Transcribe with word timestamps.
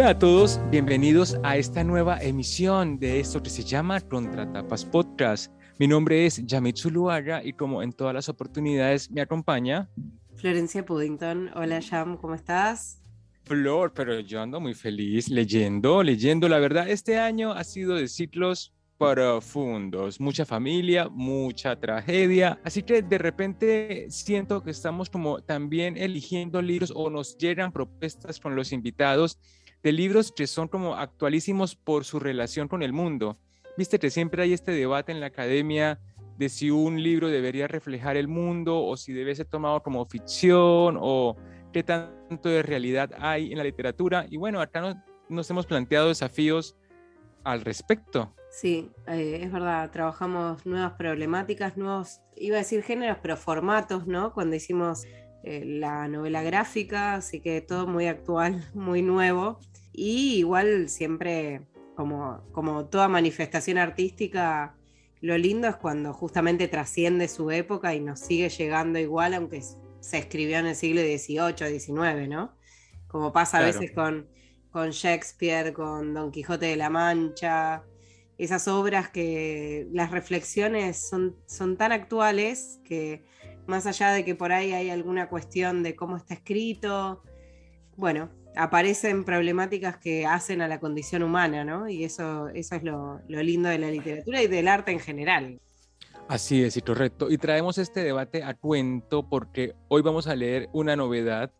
Hola 0.00 0.12
a 0.12 0.18
todos, 0.18 0.58
bienvenidos 0.70 1.36
a 1.42 1.58
esta 1.58 1.84
nueva 1.84 2.22
emisión 2.22 2.98
de 2.98 3.20
esto 3.20 3.42
que 3.42 3.50
se 3.50 3.62
llama 3.62 4.00
Contratapas 4.00 4.82
Podcast. 4.82 5.52
Mi 5.78 5.86
nombre 5.86 6.24
es 6.24 6.42
Yamit 6.46 6.78
Zuluaga 6.78 7.44
y 7.44 7.52
como 7.52 7.82
en 7.82 7.92
todas 7.92 8.14
las 8.14 8.30
oportunidades 8.30 9.10
me 9.10 9.20
acompaña 9.20 9.90
Florencia 10.36 10.86
Puddington. 10.86 11.50
Hola 11.54 11.82
Jam, 11.82 12.16
¿cómo 12.16 12.34
estás? 12.34 13.02
Flor, 13.44 13.92
pero 13.92 14.18
yo 14.20 14.40
ando 14.40 14.58
muy 14.58 14.72
feliz 14.72 15.28
leyendo, 15.28 16.02
leyendo. 16.02 16.48
La 16.48 16.60
verdad, 16.60 16.88
este 16.88 17.18
año 17.18 17.52
ha 17.52 17.62
sido 17.62 17.96
de 17.96 18.08
ciclos 18.08 18.72
profundos, 18.96 20.18
mucha 20.18 20.46
familia, 20.46 21.10
mucha 21.10 21.78
tragedia. 21.78 22.58
Así 22.64 22.82
que 22.82 23.02
de 23.02 23.18
repente 23.18 24.06
siento 24.08 24.62
que 24.62 24.70
estamos 24.70 25.10
como 25.10 25.42
también 25.42 25.98
eligiendo 25.98 26.62
libros 26.62 26.90
o 26.94 27.10
nos 27.10 27.36
llegan 27.36 27.70
propuestas 27.70 28.40
con 28.40 28.56
los 28.56 28.72
invitados 28.72 29.38
de 29.82 29.92
libros 29.92 30.32
que 30.32 30.46
son 30.46 30.68
como 30.68 30.96
actualísimos 30.96 31.76
por 31.76 32.04
su 32.04 32.20
relación 32.20 32.68
con 32.68 32.82
el 32.82 32.92
mundo. 32.92 33.38
Viste 33.76 33.98
que 33.98 34.10
siempre 34.10 34.42
hay 34.42 34.52
este 34.52 34.72
debate 34.72 35.12
en 35.12 35.20
la 35.20 35.26
academia 35.26 36.00
de 36.36 36.48
si 36.48 36.70
un 36.70 37.02
libro 37.02 37.28
debería 37.28 37.68
reflejar 37.68 38.16
el 38.16 38.28
mundo 38.28 38.82
o 38.82 38.96
si 38.96 39.12
debe 39.12 39.34
ser 39.34 39.46
tomado 39.46 39.82
como 39.82 40.04
ficción 40.06 40.96
o 40.98 41.36
qué 41.72 41.82
tanto 41.82 42.48
de 42.48 42.62
realidad 42.62 43.10
hay 43.18 43.52
en 43.52 43.58
la 43.58 43.64
literatura. 43.64 44.26
Y 44.28 44.36
bueno, 44.36 44.60
acá 44.60 44.96
nos, 45.28 45.50
hemos 45.50 45.66
planteado 45.66 46.08
desafíos 46.08 46.76
al 47.44 47.60
respecto. 47.60 48.34
Sí, 48.50 48.90
eh, 49.06 49.40
es 49.42 49.52
verdad, 49.52 49.90
trabajamos 49.90 50.66
nuevas 50.66 50.92
problemáticas, 50.92 51.76
nuevos, 51.76 52.20
iba 52.36 52.56
a 52.56 52.60
decir 52.60 52.82
géneros, 52.82 53.18
pero 53.22 53.36
formatos, 53.36 54.06
¿no? 54.06 54.32
Cuando 54.32 54.56
hicimos 54.56 55.04
eh, 55.44 55.64
la 55.64 56.08
novela 56.08 56.42
gráfica, 56.42 57.14
así 57.14 57.40
que 57.40 57.60
todo 57.60 57.86
muy 57.86 58.06
actual, 58.06 58.68
muy 58.74 59.02
nuevo. 59.02 59.58
Y 59.92 60.36
igual 60.38 60.88
siempre, 60.88 61.62
como, 61.96 62.42
como 62.52 62.86
toda 62.86 63.08
manifestación 63.08 63.78
artística, 63.78 64.76
lo 65.20 65.36
lindo 65.36 65.68
es 65.68 65.76
cuando 65.76 66.12
justamente 66.12 66.68
trasciende 66.68 67.28
su 67.28 67.50
época 67.50 67.94
y 67.94 68.00
nos 68.00 68.20
sigue 68.20 68.48
llegando 68.48 68.98
igual, 68.98 69.34
aunque 69.34 69.62
se 70.00 70.18
escribió 70.18 70.58
en 70.58 70.66
el 70.66 70.76
siglo 70.76 71.02
XVIII, 71.02 71.78
XIX, 71.78 72.28
¿no? 72.28 72.56
Como 73.06 73.32
pasa 73.32 73.58
a 73.58 73.62
veces 73.62 73.92
con, 73.92 74.28
con 74.70 74.90
Shakespeare, 74.90 75.72
con 75.72 76.14
Don 76.14 76.30
Quijote 76.30 76.66
de 76.66 76.76
la 76.76 76.88
Mancha, 76.88 77.84
esas 78.38 78.68
obras 78.68 79.10
que 79.10 79.86
las 79.92 80.10
reflexiones 80.10 81.08
son, 81.08 81.36
son 81.46 81.76
tan 81.76 81.92
actuales 81.92 82.80
que 82.84 83.22
más 83.66 83.84
allá 83.86 84.12
de 84.12 84.24
que 84.24 84.34
por 84.34 84.52
ahí 84.52 84.72
hay 84.72 84.88
alguna 84.88 85.28
cuestión 85.28 85.82
de 85.82 85.94
cómo 85.94 86.16
está 86.16 86.34
escrito, 86.34 87.22
bueno, 87.96 88.30
aparecen 88.56 89.24
problemáticas 89.24 89.96
que 89.96 90.26
hacen 90.26 90.62
a 90.62 90.68
la 90.68 90.80
condición 90.80 91.22
humana, 91.22 91.64
¿no? 91.64 91.88
Y 91.88 92.04
eso, 92.04 92.48
eso 92.48 92.74
es 92.74 92.82
lo, 92.82 93.20
lindo 93.28 93.68
de 93.68 93.78
la 93.78 93.90
literatura 93.90 94.42
y 94.42 94.46
del 94.46 94.68
arte 94.68 94.92
en 94.92 95.00
general. 95.00 95.60
Así 96.28 96.62
es, 96.62 96.76
y 96.76 96.82
correcto. 96.82 97.30
Y 97.30 97.38
traemos 97.38 97.78
este 97.78 98.02
debate 98.02 98.44
a 98.44 98.54
cuento 98.54 99.28
porque 99.28 99.74
hoy 99.88 100.02
vamos 100.02 100.26
a 100.26 100.36
leer 100.36 100.68
una 100.72 100.94
novedad 100.94 101.50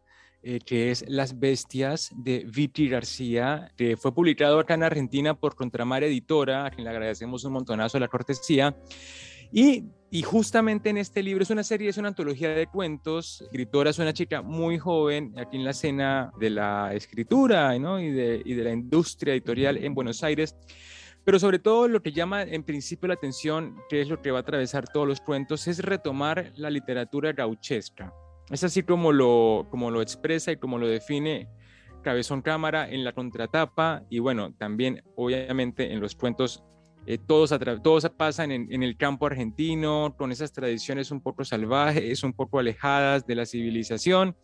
eh, 0.42 0.58
que 0.64 0.90
es 0.90 1.04
Las 1.06 1.38
Bestias 1.38 2.12
de 2.16 2.46
Viti 2.46 2.88
García, 2.88 3.72
que 3.76 3.96
fue 3.96 4.14
publicado 4.14 4.58
acá 4.58 4.74
en 4.74 4.84
Argentina 4.84 5.34
por 5.34 5.54
Contramar 5.54 6.02
Editora, 6.02 6.64
a 6.64 6.70
quien 6.70 6.84
le 6.84 6.90
agradecemos 6.90 7.44
un 7.44 7.52
montonazo 7.52 7.98
la 7.98 8.08
cortesía. 8.08 8.74
Y, 9.52 9.84
justamente 10.22 10.90
en 10.90 10.98
este 10.98 11.22
libro 11.22 11.44
es 11.44 11.50
una 11.50 11.62
serie, 11.62 11.88
es 11.88 11.96
una 11.96 12.08
antología 12.08 12.50
de 12.50 12.66
cuentos. 12.66 13.42
Escritora 13.42 13.90
es 13.90 13.98
una 14.00 14.12
chica 14.12 14.42
muy 14.42 14.76
joven 14.76 15.32
aquí 15.38 15.56
en 15.56 15.64
la 15.64 15.70
escena 15.70 16.32
de 16.38 16.50
la 16.50 16.92
escritura 16.94 17.78
¿no? 17.78 18.00
y, 18.00 18.10
de, 18.10 18.42
y 18.44 18.54
de 18.54 18.64
la 18.64 18.72
industria 18.72 19.34
editorial 19.34 19.76
en 19.76 19.94
Buenos 19.94 20.24
Aires. 20.24 20.56
Pero 21.24 21.38
sobre 21.38 21.60
todo 21.60 21.86
lo 21.86 22.02
que 22.02 22.10
llama 22.10 22.42
en 22.42 22.64
principio 22.64 23.06
la 23.06 23.14
atención, 23.14 23.76
que 23.88 24.00
es 24.00 24.08
lo 24.08 24.20
que 24.20 24.32
va 24.32 24.38
a 24.38 24.40
atravesar 24.40 24.88
todos 24.88 25.06
los 25.06 25.20
cuentos, 25.20 25.68
es 25.68 25.78
retomar 25.78 26.52
la 26.56 26.70
literatura 26.70 27.32
gauchesca. 27.32 28.12
Es 28.50 28.64
así 28.64 28.82
como 28.82 29.12
lo, 29.12 29.68
como 29.70 29.92
lo 29.92 30.02
expresa 30.02 30.50
y 30.50 30.56
como 30.56 30.78
lo 30.78 30.88
define 30.88 31.48
Cabezón 32.02 32.42
Cámara 32.42 32.90
en 32.90 33.04
la 33.04 33.12
contratapa 33.12 34.02
y 34.10 34.18
bueno, 34.18 34.54
también 34.54 35.04
obviamente 35.14 35.92
en 35.92 36.00
los 36.00 36.16
cuentos 36.16 36.64
eh, 37.06 37.18
todos, 37.18 37.52
todos 37.82 38.10
pasan 38.10 38.52
en, 38.52 38.82
el 38.82 38.96
campo 38.96 39.26
argentino, 39.26 40.14
con 40.16 40.32
esas 40.32 40.52
tradiciones 40.52 41.10
un 41.10 41.20
poco 41.20 41.44
salvajes, 41.44 42.22
un 42.22 42.32
poco 42.32 42.58
alejadas 42.58 43.26
de 43.26 43.34
la 43.34 43.46
civilización. 43.46 44.36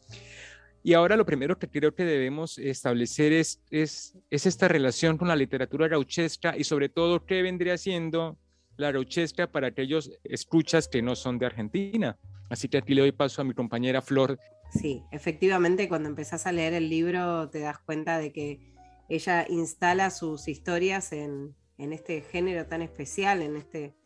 Y 0.82 0.94
ahora 0.94 1.16
lo 1.16 1.26
primero 1.26 1.58
que 1.58 1.68
creo 1.68 1.94
que 1.94 2.04
debemos 2.04 2.58
establecer 2.58 3.32
es, 3.32 3.60
es, 3.70 4.16
es 4.30 4.46
esta 4.46 4.68
relación 4.68 5.18
con 5.18 5.28
la 5.28 5.36
literatura 5.36 5.88
gauchesca 5.88 6.56
y 6.56 6.64
sobre 6.64 6.88
todo 6.88 7.26
qué 7.26 7.42
vendría 7.42 7.76
siendo 7.76 8.38
la 8.76 8.92
gauchesca 8.92 9.50
para 9.50 9.68
aquellos 9.68 10.10
escuchas 10.24 10.88
que 10.88 11.02
no 11.02 11.16
son 11.16 11.38
de 11.38 11.46
Argentina. 11.46 12.16
Así 12.48 12.68
que 12.68 12.78
aquí 12.78 12.94
le 12.94 13.00
doy 13.00 13.12
paso 13.12 13.42
a 13.42 13.44
mi 13.44 13.52
compañera 13.52 14.00
Flor. 14.00 14.38
Sí, 14.70 15.02
efectivamente, 15.10 15.88
cuando 15.88 16.08
empezás 16.08 16.46
a 16.46 16.52
leer 16.52 16.72
el 16.72 16.88
libro 16.88 17.48
te 17.50 17.60
das 17.60 17.78
cuenta 17.78 18.18
de 18.18 18.32
que 18.32 18.72
ella 19.08 19.46
instala 19.48 20.10
sus 20.10 20.48
historias 20.48 21.12
en, 21.12 21.54
en 21.78 21.92
este 21.92 22.20
género 22.22 22.66
tan 22.66 22.82
especial, 22.82 23.42
en 23.42 23.56
este 23.56 23.96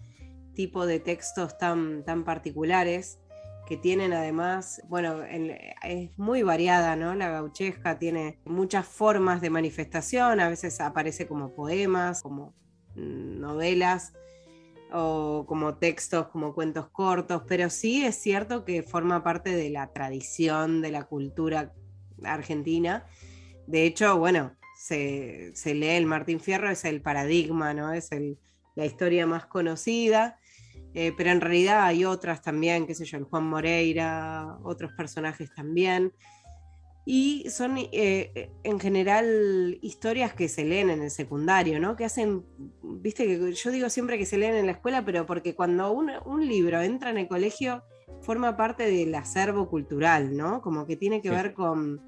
tipo 0.55 0.87
de 0.87 1.01
textos 1.01 1.59
tan, 1.59 2.05
tan 2.05 2.25
particulares 2.25 3.19
que 3.67 3.77
tienen 3.77 4.13
además, 4.13 4.83
bueno, 4.89 5.23
es 5.23 6.19
muy 6.19 6.43
variada, 6.43 6.97
¿no? 6.97 7.15
La 7.15 7.31
gauchesca 7.31 8.01
tiene 8.01 8.41
muchas 8.45 8.85
formas 8.85 9.41
de 9.41 9.49
manifestación, 9.49 10.41
a 10.41 10.49
veces 10.49 10.81
aparece 10.81 11.29
como 11.29 11.55
poemas, 11.55 12.21
como 12.21 12.53
novelas 12.97 14.13
o 14.93 15.45
como 15.47 15.77
textos, 15.77 16.29
como 16.29 16.53
cuentos 16.53 16.89
cortos, 16.91 17.45
pero 17.47 17.71
sí 17.71 18.05
es 18.05 18.17
cierto 18.17 18.65
que 18.65 18.83
forma 18.83 19.23
parte 19.23 19.55
de 19.55 19.71
la 19.71 19.93
tradición, 19.93 20.83
de 20.83 20.91
la 20.91 21.05
cultura 21.05 21.73
argentina. 22.25 23.07
De 23.69 23.85
hecho, 23.85 24.19
bueno, 24.19 24.57
se, 24.81 25.75
lee 25.75 25.91
el 25.91 26.07
Martín 26.07 26.41
Fierro, 26.41 26.71
es 26.71 26.85
el 26.87 27.03
paradigma, 27.03 27.75
¿no? 27.75 27.93
Es 27.93 28.09
la 28.75 28.87
historia 28.87 29.27
más 29.27 29.45
conocida. 29.47 30.39
Eh, 30.95 31.13
pero 31.17 31.31
en 31.31 31.41
realidad 31.41 31.85
hay 31.85 32.05
otras 32.05 32.43
también, 32.43 32.87
qué 32.87 32.95
sé 32.95 33.05
yo, 33.05 33.19
el 33.19 33.25
Juan 33.25 33.45
Moreira, 33.45 34.59
otros 34.65 34.93
personajes 34.93 35.55
también. 35.55 36.13
Y 37.05 37.47
son 37.51 37.77
eh, 37.77 38.51
en 38.65 38.81
general 38.81 39.79
historias 39.83 40.33
que 40.33 40.49
se 40.49 40.65
leen 40.65 40.89
en 40.89 41.03
el 41.03 41.11
secundario, 41.11 41.79
¿no? 41.79 41.95
Que 41.95 42.07
hacen, 42.07 42.45
viste 42.83 43.27
que 43.27 43.53
yo 43.53 43.71
digo 43.71 43.91
siempre 43.91 44.17
que 44.17 44.27
se 44.27 44.39
leen 44.39 44.55
en 44.55 44.67
la 44.67 44.73
escuela, 44.73 45.05
pero 45.05 45.27
porque 45.27 45.55
cuando 45.55 45.93
un, 45.93 46.11
un 46.25 46.47
libro 46.47 46.81
entra 46.81 47.11
en 47.11 47.19
el 47.19 47.29
colegio, 47.29 47.85
forma 48.23 48.57
parte 48.57 48.91
del 48.91 49.15
acervo 49.15 49.69
cultural, 49.69 50.37
¿no? 50.37 50.63
Como 50.63 50.87
que 50.87 50.97
tiene 50.97 51.21
que 51.21 51.31
ver 51.31 51.53
con, 51.53 52.01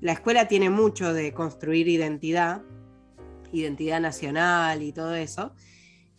la 0.00 0.12
escuela 0.12 0.48
tiene 0.48 0.70
mucho 0.70 1.12
de 1.12 1.32
construir 1.32 1.88
identidad, 1.88 2.62
identidad 3.52 4.00
nacional 4.00 4.82
y 4.82 4.92
todo 4.92 5.14
eso. 5.14 5.52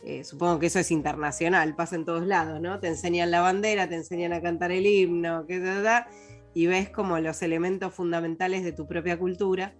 Eh, 0.04 0.24
supongo 0.24 0.60
que 0.60 0.68
eso 0.68 0.78
es 0.78 0.92
internacional, 0.92 1.76
pasa 1.76 1.96
en 1.96 2.06
todos 2.06 2.28
lados, 2.28 2.62
¿no? 2.62 2.80
Te 2.80 2.88
enseñan 2.88 3.32
la 3.32 3.42
bandera, 3.42 3.90
te 3.90 3.96
enseñan 3.96 4.34
a 4.34 4.42
cantar 4.42 4.72
el 4.72 4.86
himno, 4.86 5.48
qué 5.48 5.60
da, 5.60 6.08
y 6.54 6.68
ves 6.68 6.92
como 6.92 7.20
los 7.20 7.42
elementos 7.42 7.94
fundamentales 7.94 8.64
de 8.64 8.72
tu 8.72 8.88
propia 8.88 9.18
cultura. 9.18 9.74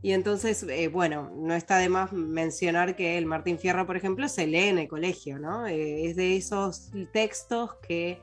Y 0.00 0.12
entonces, 0.12 0.62
eh, 0.64 0.88
bueno, 0.88 1.32
no 1.34 1.54
está 1.54 1.78
de 1.78 1.88
más 1.88 2.12
mencionar 2.12 2.94
que 2.94 3.18
el 3.18 3.26
Martín 3.26 3.58
Fierro, 3.58 3.84
por 3.84 3.96
ejemplo, 3.96 4.28
se 4.28 4.46
lee 4.46 4.68
en 4.68 4.78
el 4.78 4.86
colegio, 4.86 5.40
¿no? 5.40 5.66
Eh, 5.66 6.06
es 6.06 6.14
de 6.14 6.36
esos 6.36 6.92
textos 7.12 7.74
que 7.86 8.20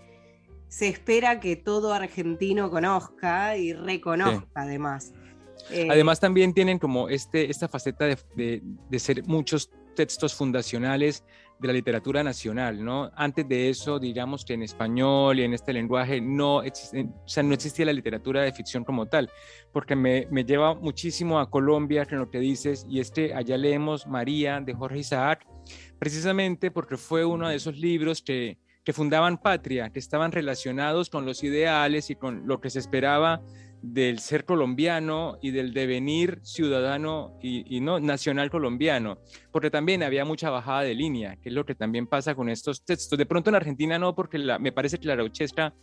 se 0.70 0.88
espera 0.88 1.42
que 1.42 1.58
todo 1.58 1.92
argentino 1.92 2.70
conozca 2.70 3.58
y 3.58 3.74
reconozca, 3.74 4.48
además. 4.54 5.12
Eh, 5.70 5.88
Además 5.90 6.20
también 6.20 6.54
tienen 6.54 6.80
como 6.80 7.10
este, 7.10 7.50
esta 7.50 7.68
faceta 7.68 8.06
de, 8.06 8.62
de, 8.90 9.00
ser 9.00 9.24
muchos 9.26 9.70
textos 9.96 10.34
fundacionales 10.34 11.24
de 11.60 11.68
la 11.68 11.74
literatura 11.74 12.24
nacional, 12.24 12.84
¿no? 12.84 13.12
Antes 13.16 13.48
de 13.48 13.70
eso, 13.70 14.00
digamos 14.00 14.44
que 14.44 14.54
en 14.54 14.64
español 14.64 15.40
y 15.40 15.44
en 15.44 15.54
este 15.54 15.74
lenguaje 15.74 16.20
no, 16.20 16.58
o 16.58 16.64
sea, 17.26 17.44
no 17.44 17.54
existía 17.54 17.86
la 17.86 17.94
literatura 17.94 18.42
de 18.42 18.52
ficción 18.52 18.84
como 18.84 19.06
tal, 19.06 19.30
porque 19.72 19.96
me, 19.96 20.28
me 20.32 20.44
lleva 20.44 20.74
muchísimo 20.74 21.40
a 21.40 21.50
Colombia 21.52 22.06
con 22.06 22.18
lo 22.18 22.32
que 22.32 22.40
dices, 22.40 22.86
y 22.90 23.00
es 23.00 23.12
que 23.12 23.34
allá 23.36 23.58
leemos 23.58 24.08
María 24.08 24.60
de 24.60 24.74
Jorge 24.74 25.00
Isaac, 25.00 25.46
precisamente 26.00 26.72
porque 26.72 26.98
fue 26.98 27.26
uno 27.26 27.48
de 27.48 27.56
esos 27.56 27.78
libros 27.78 28.24
que, 28.24 28.58
que 28.84 28.94
fundaban 28.94 29.38
patria, 29.38 29.92
que 29.92 30.00
estaban 30.00 30.32
relacionados 30.32 31.10
con 31.10 31.26
los 31.26 31.44
ideales 31.44 32.10
y 32.10 32.16
con 32.16 32.48
lo 32.48 32.60
que 32.60 32.70
se 32.70 32.80
esperaba 32.80 33.42
del 33.82 34.20
ser 34.20 34.46
colombiano 34.46 35.40
y 35.42 35.52
del 35.52 35.74
devenir 35.74 36.40
ciudadano 36.44 37.38
y, 37.42 37.80
no 37.82 38.00
nacional 38.00 38.52
colombiano, 38.52 39.18
porque 39.52 39.72
también 39.72 40.04
había 40.04 40.24
mucha 40.24 40.50
bajada 40.50 40.82
de 40.82 40.94
línea, 40.94 41.38
que 41.38 41.50
es 41.50 41.56
lo 41.56 41.66
que 41.66 41.76
también 41.76 42.06
pasa 42.08 42.36
con 42.36 42.50
estos 42.50 42.86
textos. 42.86 43.18
De 43.18 43.26
pronto 43.26 43.50
en 43.50 43.56
Argentina 43.56 43.98
no, 43.98 44.14
porque 44.14 44.38
me 44.60 44.72
parece 44.72 45.00
que 45.00 45.08
la 45.08 45.16
rauchesca 45.16 45.74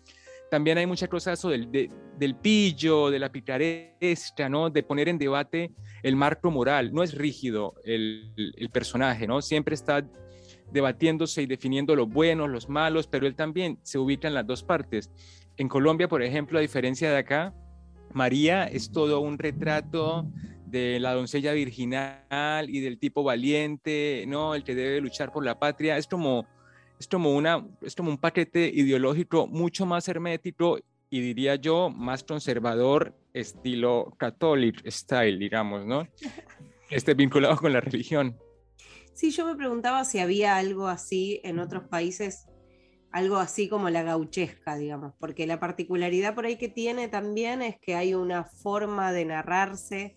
también 0.51 0.79
hay 0.79 0.87
mucha 0.87 1.09
cosa 1.09 1.35
del, 1.35 1.91
del 2.17 2.35
pillo, 2.37 3.11
de 3.11 3.19
la 3.19 3.31
picaresca, 3.31 4.49
¿no? 4.49 4.71
De 4.71 4.83
poner 4.83 5.09
en 5.09 5.19
debate 5.19 5.73
el 6.03 6.17
marco 6.17 6.51
moral. 6.51 6.93
No 6.93 7.03
es 7.03 7.15
rígido 7.15 7.75
el, 7.85 8.33
el 8.57 8.71
personaje, 8.71 9.27
¿no? 9.27 9.43
Siempre 9.43 9.75
está 9.75 10.09
debatiéndose 10.73 11.43
y 11.43 11.47
definiendo 11.47 11.95
los 11.95 12.09
buenos, 12.09 12.49
los 12.49 12.69
malos, 12.69 13.07
pero 13.07 13.27
él 13.27 13.35
también 13.35 13.79
se 13.83 13.99
ubica 13.99 14.29
en 14.29 14.35
las 14.35 14.47
dos 14.47 14.63
partes. 14.63 15.11
En 15.57 15.69
Colombia, 15.69 16.09
por 16.09 16.23
ejemplo, 16.23 16.59
a 16.59 16.63
diferencia 16.63 17.11
de 17.11 17.19
acá, 17.19 17.55
María 18.13 18.65
es 18.65 18.91
todo 18.91 19.21
un 19.21 19.39
retrato 19.39 20.31
de 20.67 21.01
la 21.01 21.15
doncella 21.15 21.53
virginal 21.53 22.69
y 22.69 22.81
del 22.81 22.99
tipo 22.99 23.23
valiente, 23.23 24.25
¿no? 24.29 24.55
El 24.55 24.65
que 24.65 24.75
debe 24.75 25.01
luchar 25.01 25.33
por 25.33 25.45
la 25.45 25.59
patria. 25.59 25.97
Es 25.97 26.07
como, 26.07 26.47
es 26.99 27.07
como, 27.09 27.35
una, 27.35 27.67
es 27.83 27.95
como 27.95 28.11
un 28.11 28.19
paquete 28.19 28.71
ideológico 28.73 29.47
mucho 29.47 29.87
más 29.87 30.09
hermético 30.09 30.79
y 31.11 31.21
diría 31.21 31.57
yo 31.57 31.91
más 31.91 32.23
conservador, 32.23 33.15
estilo 33.33 34.15
catholic 34.19 34.89
style, 34.91 35.39
digamos, 35.39 35.87
¿no? 35.87 36.07
Este 36.91 37.13
vinculado 37.13 37.55
con 37.57 37.75
la 37.75 37.83
religión. 37.83 38.39
Sí, 39.13 39.31
yo 39.31 39.45
me 39.45 39.55
preguntaba 39.57 40.07
si 40.07 40.21
había 40.21 40.57
algo 40.57 40.87
así 40.87 41.39
en 41.45 41.59
otros 41.59 41.85
países, 41.85 42.47
algo 43.11 43.37
así 43.37 43.69
como 43.69 43.91
la 43.91 44.03
gauchesca, 44.03 44.77
digamos, 44.77 45.15
porque 45.19 45.47
la 45.47 45.59
particularidad 45.59 46.35
por 46.35 46.47
ahí 46.47 46.57
que 46.57 46.69
tiene 46.69 47.09
también 47.09 47.63
es 47.63 47.79
que 47.81 47.95
hay 47.95 48.15
una 48.15 48.45
forma 48.45 49.13
de 49.13 49.25
narrarse 49.25 50.17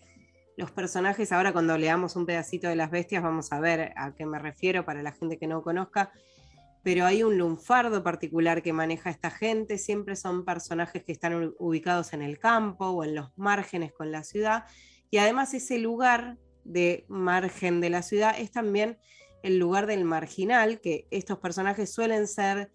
los 0.58 0.72
personajes. 0.72 1.32
Ahora 1.32 1.54
cuando 1.54 1.78
leamos 1.78 2.16
un 2.16 2.26
pedacito 2.26 2.68
de 2.68 2.76
las 2.76 2.92
bestias 2.92 3.24
vamos 3.24 3.52
a 3.52 3.60
ver 3.60 3.94
a 3.96 4.14
qué 4.14 4.26
me 4.26 4.40
refiero 4.40 4.86
para 4.86 5.02
la 5.02 5.14
gente 5.14 5.38
que 5.38 5.48
no 5.48 5.62
conozca, 5.62 6.12
pero 6.84 7.06
hay 7.06 7.24
un 7.24 7.38
lunfardo 7.38 8.04
particular 8.04 8.62
que 8.62 8.74
maneja 8.74 9.10
esta 9.10 9.30
gente, 9.30 9.78
siempre 9.78 10.16
son 10.16 10.44
personajes 10.44 11.04
que 11.04 11.12
están 11.12 11.54
ubicados 11.60 12.14
en 12.14 12.22
el 12.22 12.40
campo 12.40 12.88
o 12.88 13.04
en 13.04 13.16
los 13.16 13.30
márgenes 13.38 13.94
con 13.94 14.12
la 14.12 14.24
ciudad, 14.24 14.66
y 15.10 15.18
además 15.18 15.54
ese 15.54 15.78
lugar 15.78 16.38
de 16.64 17.06
margen 17.08 17.82
de 17.82 17.90
la 17.90 18.02
ciudad 18.02 18.36
es 18.38 18.52
también 18.52 18.98
el 19.44 19.58
lugar 19.58 19.88
del 19.88 20.06
marginal, 20.06 20.80
que 20.80 21.08
estos 21.12 21.40
personajes 21.40 21.94
suelen 21.94 22.28
ser 22.28 22.72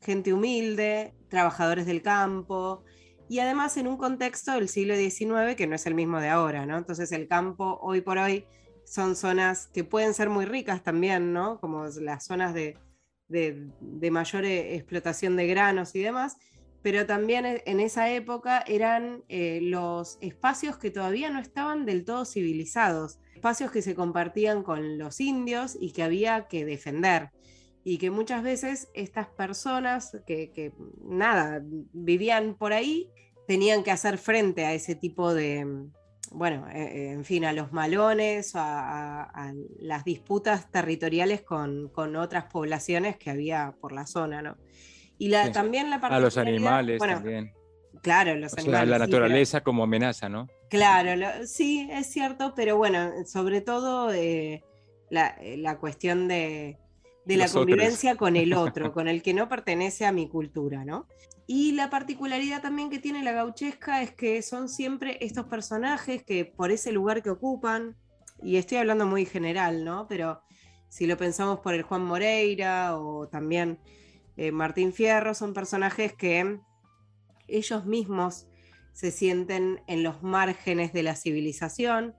gente 0.00 0.32
humilde, 0.32 1.14
trabajadores 1.28 1.86
del 1.86 2.02
campo, 2.02 2.84
y 3.28 3.38
además 3.38 3.76
en 3.76 3.86
un 3.86 3.96
contexto 3.96 4.52
del 4.52 4.68
siglo 4.68 4.96
XIX 4.96 5.54
que 5.56 5.66
no 5.66 5.76
es 5.76 5.86
el 5.86 5.94
mismo 5.94 6.20
de 6.20 6.28
ahora, 6.28 6.66
¿no? 6.66 6.76
Entonces 6.76 7.12
el 7.12 7.28
campo 7.28 7.78
hoy 7.80 8.00
por 8.00 8.18
hoy 8.18 8.44
son 8.84 9.14
zonas 9.14 9.68
que 9.68 9.84
pueden 9.84 10.14
ser 10.14 10.28
muy 10.28 10.46
ricas 10.46 10.82
también, 10.82 11.32
¿no? 11.32 11.60
Como 11.60 11.86
las 11.86 12.24
zonas 12.24 12.54
de, 12.54 12.76
mayor 14.10 14.44
eh, 14.44 14.74
explotación 14.74 15.36
de 15.36 15.46
granos 15.46 15.94
y 15.94 16.00
demás, 16.00 16.38
pero 16.82 17.06
también 17.06 17.46
e, 17.46 17.62
en 17.66 17.78
esa 17.78 18.10
época 18.10 18.64
eran 18.66 19.22
eh, 19.28 19.60
los 19.62 20.18
espacios 20.20 20.76
que 20.76 20.90
todavía 20.90 21.30
no 21.30 21.38
estaban 21.38 21.86
del 21.86 22.04
todo 22.04 22.24
civilizados 22.24 23.20
espacios 23.40 23.70
que 23.70 23.80
se 23.80 23.94
compartían 23.94 24.62
con 24.62 24.98
los 24.98 25.18
indios 25.18 25.74
y 25.80 25.92
que 25.92 26.02
había 26.02 26.46
que 26.46 26.66
defender. 26.66 27.30
Y 27.82 27.96
que 27.96 28.10
muchas 28.10 28.42
veces 28.42 28.90
estas 28.92 29.28
personas 29.28 30.14
que, 30.26 30.74
nada, 31.02 31.62
vivían 31.64 32.54
por 32.54 32.74
ahí, 32.74 33.08
tenían 33.48 33.82
que 33.82 33.92
hacer 33.92 34.18
frente 34.18 34.66
a 34.66 34.74
ese 34.74 34.94
tipo 34.94 35.32
de, 35.32 35.66
bueno, 36.30 36.68
eh, 36.68 36.82
eh, 36.82 37.12
en 37.12 37.24
fin, 37.24 37.46
a 37.46 37.54
los 37.54 37.72
malones, 37.72 38.52
a, 38.54 39.54
las 39.78 40.04
disputas 40.04 40.70
territoriales 40.70 41.40
con, 41.40 41.90
otras 41.96 42.44
poblaciones 42.44 43.16
que 43.16 43.30
había 43.30 43.74
por 43.80 43.92
la 43.92 44.04
zona, 44.06 44.42
¿no? 44.42 44.58
Y 45.16 45.28
la, 45.28 45.50
también 45.50 45.88
la 45.88 45.96
A 45.96 46.20
los 46.20 46.36
animales 46.36 46.98
también. 47.00 47.54
Claro, 48.02 48.34
los 48.34 48.52
animales. 48.58 48.88
la 48.90 48.98
naturaleza 48.98 49.62
como 49.62 49.84
amenaza, 49.84 50.28
¿no? 50.28 50.46
Claro, 50.70 51.46
sí, 51.46 51.88
es 51.90 52.06
cierto, 52.06 52.54
pero 52.54 52.76
bueno, 52.76 53.26
sobre 53.26 53.60
todo 53.60 54.12
eh, 54.12 54.62
eh, 55.10 55.56
la, 55.58 55.78
cuestión 55.78 56.28
de, 56.28 56.78
la 57.26 57.48
convivencia 57.48 58.14
con 58.14 58.36
el 58.36 58.54
otro, 58.54 58.92
con 58.94 59.08
el 59.08 59.20
que 59.20 59.34
no 59.34 59.48
pertenece 59.48 60.06
a 60.06 60.12
mi 60.12 60.28
cultura, 60.28 60.84
¿no? 60.84 61.08
Y 61.48 61.72
la 61.72 61.90
particularidad 61.90 62.62
también 62.62 62.88
que 62.88 63.00
tiene 63.00 63.24
la 63.24 63.32
gauchesca 63.32 64.00
es 64.00 64.12
que 64.12 64.42
son 64.42 64.68
siempre 64.68 65.18
estos 65.20 65.46
personajes 65.46 66.22
que 66.22 66.44
por 66.44 66.70
ese 66.70 66.92
lugar 66.92 67.24
que 67.24 67.30
ocupan, 67.30 67.96
y 68.40 68.56
estoy 68.56 68.78
hablando 68.78 69.06
muy 69.06 69.26
general, 69.26 69.84
¿no? 69.84 70.06
Pero 70.06 70.40
si 70.88 71.08
lo 71.08 71.16
pensamos 71.16 71.58
por 71.58 71.74
el 71.74 71.82
Juan 71.82 72.04
Moreira 72.04 72.96
o 72.96 73.26
también 73.26 73.80
eh, 74.36 74.52
Martín 74.52 74.92
Fierro, 74.92 75.34
son 75.34 75.52
personajes 75.52 76.12
que 76.12 76.60
ellos 77.48 77.86
mismos 77.86 78.46
se 78.92 79.10
sienten 79.10 79.80
en 79.86 80.02
los 80.02 80.22
márgenes 80.22 80.92
de 80.92 81.02
la 81.02 81.16
civilización, 81.16 82.14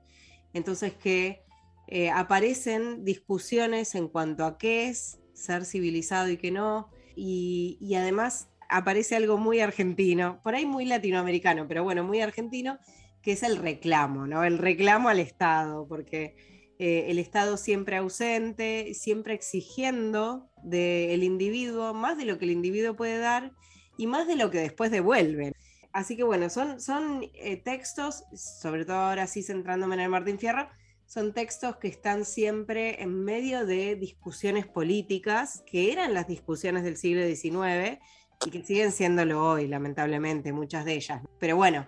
entonces 0.53 0.93
que 0.93 1.43
eh, 1.87 2.09
aparecen 2.09 3.03
discusiones 3.03 3.95
en 3.95 4.07
cuanto 4.07 4.45
a 4.45 4.57
qué 4.57 4.87
es 4.87 5.19
ser 5.33 5.65
civilizado 5.65 6.29
y 6.29 6.37
qué 6.37 6.51
no, 6.51 6.89
y, 7.15 7.93
además 7.95 8.49
aparece 8.69 9.15
algo 9.15 9.37
muy 9.37 9.59
argentino, 9.59 10.39
por 10.43 10.55
ahí 10.55 10.65
muy 10.65 10.85
latinoamericano, 10.85 11.67
pero 11.67 11.83
bueno, 11.83 12.03
muy 12.03 12.21
argentino, 12.21 12.79
que 13.21 13.33
es 13.33 13.43
el 13.43 13.57
reclamo, 13.57 14.25
¿no? 14.25 14.43
El 14.43 14.57
reclamo 14.57 15.09
al 15.09 15.19
Estado, 15.19 15.85
porque 15.87 16.35
eh, 16.79 17.07
el 17.09 17.19
Estado 17.19 17.57
siempre 17.57 17.97
ausente, 17.97 18.93
siempre 18.93 19.33
exigiendo 19.33 20.49
del 20.63 21.23
individuo 21.23 21.93
más 21.93 22.17
de 22.17 22.25
lo 22.25 22.37
que 22.37 22.45
el 22.45 22.51
individuo 22.51 22.95
puede 22.95 23.17
dar 23.17 23.51
y 23.97 24.07
más 24.07 24.27
de 24.27 24.37
lo 24.37 24.49
que 24.49 24.59
después 24.59 24.89
devuelven. 24.89 25.53
Así 25.93 26.15
que 26.15 26.23
bueno, 26.23 26.49
son, 26.49 26.79
son 26.79 27.23
eh, 27.33 27.57
textos, 27.57 28.23
sobre 28.33 28.85
todo 28.85 28.97
ahora 28.97 29.27
sí 29.27 29.43
centrándome 29.43 29.95
en 29.95 30.01
el 30.01 30.09
Martín 30.09 30.39
Fierro, 30.39 30.69
son 31.05 31.33
textos 31.33 31.75
que 31.75 31.89
están 31.89 32.23
siempre 32.23 33.03
en 33.03 33.25
medio 33.25 33.65
de 33.65 33.97
discusiones 33.97 34.65
políticas, 34.65 35.61
que 35.65 35.91
eran 35.91 36.13
las 36.13 36.27
discusiones 36.27 36.83
del 36.83 36.95
siglo 36.95 37.25
XIX 37.25 37.99
y 38.45 38.49
que 38.49 38.63
siguen 38.63 38.93
siéndolo 38.93 39.45
hoy, 39.45 39.67
lamentablemente, 39.67 40.53
muchas 40.53 40.85
de 40.85 40.93
ellas. 40.93 41.21
Pero 41.37 41.57
bueno, 41.57 41.87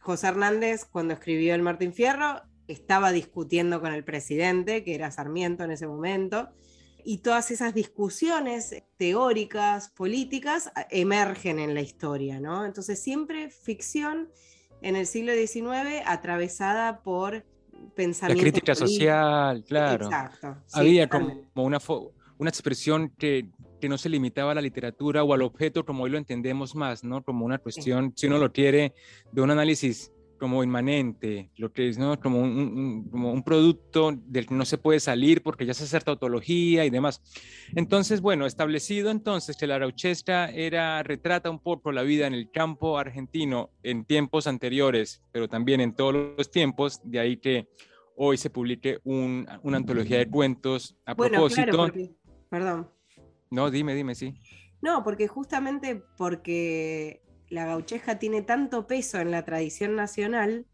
José 0.00 0.26
Hernández, 0.26 0.84
cuando 0.84 1.14
escribió 1.14 1.54
el 1.54 1.62
Martín 1.62 1.92
Fierro, 1.92 2.42
estaba 2.66 3.12
discutiendo 3.12 3.80
con 3.80 3.92
el 3.92 4.02
presidente, 4.02 4.82
que 4.82 4.96
era 4.96 5.12
Sarmiento 5.12 5.62
en 5.62 5.70
ese 5.70 5.86
momento, 5.86 6.48
y 7.04 7.18
todas 7.18 7.50
esas 7.50 7.74
discusiones 7.74 8.82
teóricas, 8.96 9.90
políticas, 9.90 10.72
emergen 10.90 11.58
en 11.58 11.74
la 11.74 11.82
historia, 11.82 12.40
¿no? 12.40 12.64
Entonces 12.64 13.02
siempre 13.02 13.50
ficción 13.50 14.30
en 14.80 14.96
el 14.96 15.06
siglo 15.06 15.32
XIX 15.32 16.02
atravesada 16.06 17.02
por 17.02 17.44
pensamiento. 17.94 18.42
La 18.42 18.50
crítica 18.50 18.74
social, 18.74 19.64
claro. 19.64 20.06
Exacto. 20.06 20.56
Había 20.72 21.08
como 21.08 21.42
una, 21.54 21.78
una 22.38 22.50
expresión 22.50 23.10
que, 23.18 23.48
que, 23.80 23.88
no 23.88 23.98
se 23.98 24.08
limitaba 24.08 24.52
a 24.52 24.54
la 24.54 24.62
literatura 24.62 25.22
o 25.22 25.34
al 25.34 25.42
objeto 25.42 25.84
como 25.84 26.04
hoy 26.04 26.10
lo 26.10 26.18
entendemos 26.18 26.74
más, 26.74 27.04
¿no? 27.04 27.22
Como 27.22 27.44
una 27.44 27.58
cuestión, 27.58 28.12
si 28.16 28.26
uno 28.26 28.38
lo 28.38 28.52
quiere, 28.52 28.94
de 29.30 29.42
un 29.42 29.50
análisis 29.50 30.10
como 30.44 30.62
inmanente, 30.62 31.48
lo 31.56 31.72
que 31.72 31.88
es 31.88 31.96
¿no? 31.96 32.20
como, 32.20 32.38
un, 32.38 33.08
como 33.10 33.32
un 33.32 33.42
producto 33.42 34.12
del 34.12 34.44
que 34.46 34.54
no 34.54 34.66
se 34.66 34.76
puede 34.76 35.00
salir 35.00 35.42
porque 35.42 35.64
ya 35.64 35.72
se 35.72 35.84
hace 35.84 35.98
tautología 36.00 36.84
y 36.84 36.90
demás. 36.90 37.22
Entonces, 37.74 38.20
bueno, 38.20 38.44
establecido 38.44 39.10
entonces 39.10 39.56
que 39.56 39.66
la 39.66 39.78
Rauchesca 39.78 40.50
era, 40.50 41.02
retrata 41.02 41.48
un 41.48 41.60
poco 41.60 41.92
la 41.92 42.02
vida 42.02 42.26
en 42.26 42.34
el 42.34 42.50
campo 42.50 42.98
argentino 42.98 43.70
en 43.82 44.04
tiempos 44.04 44.46
anteriores, 44.46 45.22
pero 45.32 45.48
también 45.48 45.80
en 45.80 45.96
todos 45.96 46.36
los 46.36 46.50
tiempos, 46.50 47.00
de 47.04 47.20
ahí 47.20 47.38
que 47.38 47.66
hoy 48.14 48.36
se 48.36 48.50
publique 48.50 48.98
una 49.04 49.58
antología 49.64 50.18
de 50.18 50.28
cuentos 50.28 50.94
a 51.06 51.14
propósito. 51.14 51.90
perdón. 52.50 52.90
No, 53.50 53.70
dime, 53.70 53.94
dime, 53.94 54.14
sí. 54.14 54.34
No, 54.82 55.02
porque 55.02 55.26
justamente 55.26 56.02
porque 56.18 57.22
la 57.54 57.64
gaucheja 57.66 58.18
tiene 58.18 58.42
tanto 58.42 58.86
peso 58.86 59.18
en 59.20 59.30
la 59.30 59.44
tradición 59.44 59.94
nacional, 59.96 60.66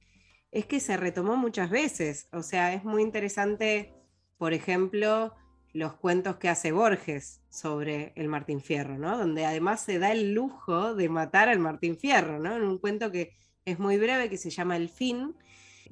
es 0.50 0.66
que 0.66 0.80
se 0.80 0.96
retomó 0.96 1.37
muchas 1.37 1.70
veces. 1.70 2.28
O 2.32 2.42
sea, 2.42 2.75
es 2.75 2.84
muy 2.84 3.02
interesante, 3.02 3.94
por 4.38 4.52
ejemplo, 4.52 5.34
los 5.72 5.94
cuentos 5.94 6.37
que 6.37 6.49
hace 6.49 6.72
Borges 6.72 7.42
sobre 7.49 8.12
el 8.16 8.28
Martín 8.28 8.60
Fierro, 8.60 8.99
¿no? 8.99 9.16
Donde 9.16 9.44
además 9.44 9.82
se 9.82 9.99
da 9.99 10.10
el 10.10 10.32
lujo 10.32 10.94
de 10.94 11.08
matar 11.08 11.49
al 11.49 11.60
Martín 11.60 11.96
Fierro, 11.96 12.40
¿no? 12.40 12.56
En 12.56 12.62
un 12.62 12.78
cuento 12.78 13.12
que 13.12 13.37
es 13.64 13.78
muy 13.78 13.96
breve, 13.99 14.28
que 14.28 14.38
se 14.38 14.50
llama 14.50 14.76
El 14.76 14.88
fin, 14.88 15.37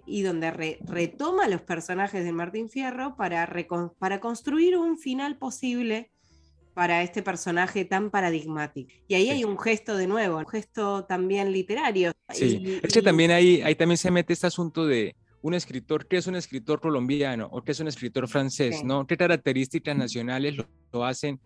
y 0.07 0.23
donde 0.23 0.51
retoma 0.51 1.49
los 1.49 1.61
personajes 1.61 2.25
de 2.25 2.33
Martín 2.33 2.71
Fierro 2.71 3.17
para, 3.17 3.49
para 3.99 4.21
construir 4.21 4.77
un 4.77 4.99
final 4.99 5.37
posible 5.39 6.11
para 6.79 7.03
este 7.03 7.25
personaje 7.25 7.85
tan 7.85 8.09
paradigmático. 8.09 8.89
Y 9.09 9.15
ahí 9.17 9.31
hay 9.31 9.43
un 9.43 9.59
gesto 9.59 9.97
de 9.97 10.07
nuevo, 10.07 10.39
un 10.39 10.47
gesto 10.47 11.05
también 11.07 11.51
literario. 11.51 12.13
Sí, 12.33 12.79
es 12.81 12.93
que 12.93 13.03
también 13.03 13.33
ahí, 13.33 13.61
ahí 13.63 13.75
también 13.75 13.99
se 13.99 14.13
mete 14.13 14.33
este 14.33 14.47
asunto 14.47 14.87
de 14.87 15.17
un 15.43 15.55
escritor, 15.55 16.07
¿qué 16.07 16.19
es 16.19 16.29
un 16.29 16.37
escritor 16.37 16.81
colombiano 16.81 17.49
o 17.51 17.65
qué 17.65 17.73
es 17.73 17.81
un 17.81 17.89
escritor 17.89 18.29
francés? 18.29 18.85
¿no? 18.85 19.09
¿Qué 19.09 19.17
características 19.17 19.97
nacionales 19.97 20.55
lo, 20.93 21.05
hacen 21.05 21.41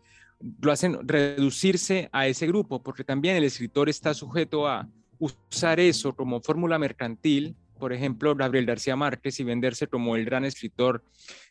lo 0.61 0.71
hacen 0.71 0.99
reducirse 1.09 2.11
a 2.13 2.27
ese 2.27 2.47
grupo, 2.47 2.83
porque 2.83 3.03
también 3.03 3.37
el 3.37 3.45
escritor 3.45 3.89
está 3.89 4.13
sujeto 4.13 4.69
a 4.69 4.87
usar 5.19 5.81
eso 5.81 6.15
como 6.15 6.43
fórmula 6.43 6.79
mercantil, 6.79 7.57
por 7.79 7.95
ejemplo, 7.95 8.37
Gabriel 8.37 8.67
García 8.67 8.97
Márquez, 8.97 9.41
y 9.41 9.45
venderse 9.45 9.87
como 9.87 10.15
el 10.15 10.27
gran 10.27 10.45
escritor 10.45 11.03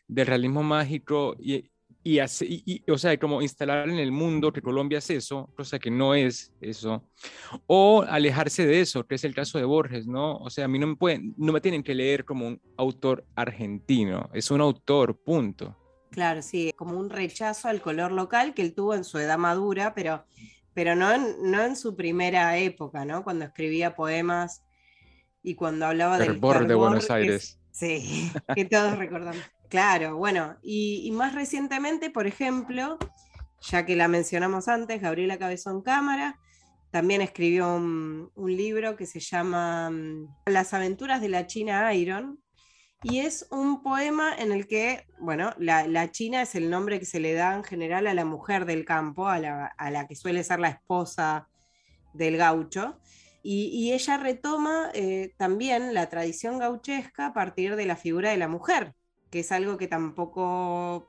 del 0.06 0.28
realismo 0.28 0.62
mágico 0.62 1.34
y, 1.40 1.71
y, 2.04 2.20
y, 2.20 2.90
o 2.90 2.98
sea, 2.98 3.16
como 3.18 3.42
instalar 3.42 3.88
en 3.88 3.98
el 3.98 4.10
mundo 4.10 4.52
que 4.52 4.60
Colombia 4.60 4.98
es 4.98 5.10
eso, 5.10 5.48
cosa 5.56 5.78
que 5.78 5.90
no 5.90 6.14
es 6.14 6.52
eso, 6.60 7.04
o 7.66 8.02
alejarse 8.02 8.66
de 8.66 8.80
eso, 8.80 9.06
que 9.06 9.14
es 9.14 9.24
el 9.24 9.34
caso 9.34 9.58
de 9.58 9.64
Borges, 9.64 10.06
¿no? 10.06 10.36
O 10.38 10.50
sea, 10.50 10.64
a 10.64 10.68
mí 10.68 10.78
no 10.78 10.88
me 10.88 10.96
pueden, 10.96 11.34
no 11.36 11.52
me 11.52 11.60
tienen 11.60 11.82
que 11.82 11.94
leer 11.94 12.24
como 12.24 12.46
un 12.48 12.60
autor 12.76 13.24
argentino, 13.36 14.28
es 14.32 14.50
un 14.50 14.60
autor, 14.60 15.16
punto. 15.16 15.76
Claro, 16.10 16.42
sí, 16.42 16.72
como 16.76 16.98
un 16.98 17.08
rechazo 17.08 17.68
al 17.68 17.80
color 17.80 18.12
local 18.12 18.52
que 18.52 18.62
él 18.62 18.74
tuvo 18.74 18.94
en 18.94 19.04
su 19.04 19.18
edad 19.18 19.38
madura, 19.38 19.94
pero, 19.94 20.24
pero 20.74 20.94
no, 20.96 21.10
en, 21.12 21.50
no 21.50 21.62
en 21.62 21.76
su 21.76 21.96
primera 21.96 22.58
época, 22.58 23.04
¿no? 23.04 23.22
Cuando 23.24 23.44
escribía 23.44 23.94
poemas 23.94 24.62
y 25.42 25.54
cuando 25.54 25.86
hablaba 25.86 26.18
del 26.18 26.32
fervor 26.32 26.66
de 26.66 26.74
Buenos 26.74 27.10
Aires. 27.10 27.58
sí, 27.70 28.30
que 28.54 28.64
todos 28.64 28.98
recordamos. 28.98 29.42
Claro, 29.72 30.18
bueno, 30.18 30.58
y, 30.60 31.10
más 31.12 31.34
recientemente, 31.34 32.10
por 32.10 32.26
ejemplo, 32.26 32.98
ya 33.62 33.86
que 33.86 33.96
la 33.96 34.06
mencionamos 34.06 34.68
antes, 34.68 35.00
Gabriela 35.00 35.38
Cabezón 35.38 35.80
Cámara, 35.80 36.38
también 36.90 37.22
escribió 37.22 37.76
un, 37.76 38.30
libro 38.36 38.96
que 38.96 39.06
se 39.06 39.18
llama 39.18 39.88
mm, 39.88 40.26
Las 40.44 40.74
aventuras 40.74 41.22
de 41.22 41.30
la 41.30 41.46
China 41.46 41.94
Iron, 41.94 42.38
y 43.02 43.20
es 43.20 43.48
un 43.50 43.82
poema 43.82 44.34
en 44.36 44.52
el 44.52 44.66
que, 44.66 45.06
bueno, 45.18 45.54
la, 45.56 46.10
China 46.10 46.42
es 46.42 46.54
el 46.54 46.68
nombre 46.68 46.98
que 46.98 47.06
se 47.06 47.18
le 47.18 47.32
da 47.32 47.54
en 47.54 47.64
general 47.64 48.06
a 48.08 48.12
la 48.12 48.26
mujer 48.26 48.66
del 48.66 48.84
campo, 48.84 49.26
a 49.26 49.38
la, 49.38 50.06
que 50.06 50.16
suele 50.16 50.44
ser 50.44 50.60
la 50.60 50.68
esposa 50.68 51.48
del 52.12 52.36
gaucho. 52.36 53.00
Y, 53.42 53.90
ella 53.92 54.18
retoma 54.18 54.90
eh, 54.92 55.32
también 55.38 55.94
la 55.94 56.10
tradición 56.10 56.58
gauchesca 56.58 57.28
a 57.28 57.32
partir 57.32 57.74
de 57.74 57.86
la 57.86 57.96
figura 57.96 58.28
de 58.32 58.36
la 58.36 58.48
mujer, 58.48 58.94
que 59.32 59.40
es 59.40 59.50
algo 59.50 59.76
que 59.78 59.88
tampoco 59.88 61.08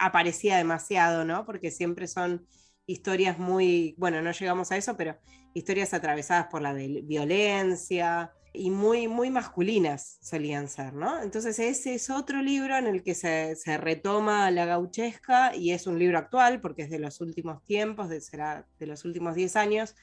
aparecía 0.00 0.56
demasiado, 0.56 1.24
¿no? 1.24 1.46
Porque 1.46 1.70
siempre 1.70 2.08
son 2.08 2.46
historias 2.86 3.38
muy, 3.38 3.94
bueno, 3.98 4.20
no 4.22 4.32
llegamos 4.32 4.72
a 4.72 4.76
eso, 4.76 4.96
pero 4.96 5.16
historias 5.54 5.94
atravesadas 5.94 6.46
por 6.46 6.62
la 6.62 6.72
violencia, 6.72 8.32
y 8.52 8.70
muy, 8.70 9.06
muy 9.08 9.30
masculinas 9.30 10.18
solían 10.22 10.68
ser, 10.68 10.92
¿no? 10.92 11.22
Entonces 11.22 11.58
ese 11.58 11.94
es 11.94 12.10
otro 12.10 12.42
libro 12.42 12.76
en 12.76 12.86
el 12.86 13.02
que 13.02 13.14
se, 13.14 13.54
retoma 13.78 14.50
la 14.50 14.66
gauchesca 14.66 15.54
y 15.54 15.70
es 15.70 15.86
un 15.86 15.98
libro 15.98 16.18
actual 16.18 16.60
porque 16.60 16.82
es 16.82 16.90
de 16.90 16.98
los 16.98 17.20
últimos 17.20 17.62
tiempos, 17.64 18.08
de, 18.08 18.20
será 18.20 18.66
de 18.78 18.86
los 18.86 19.04
últimos 19.04 19.34
10 19.34 19.56
años, 19.56 19.94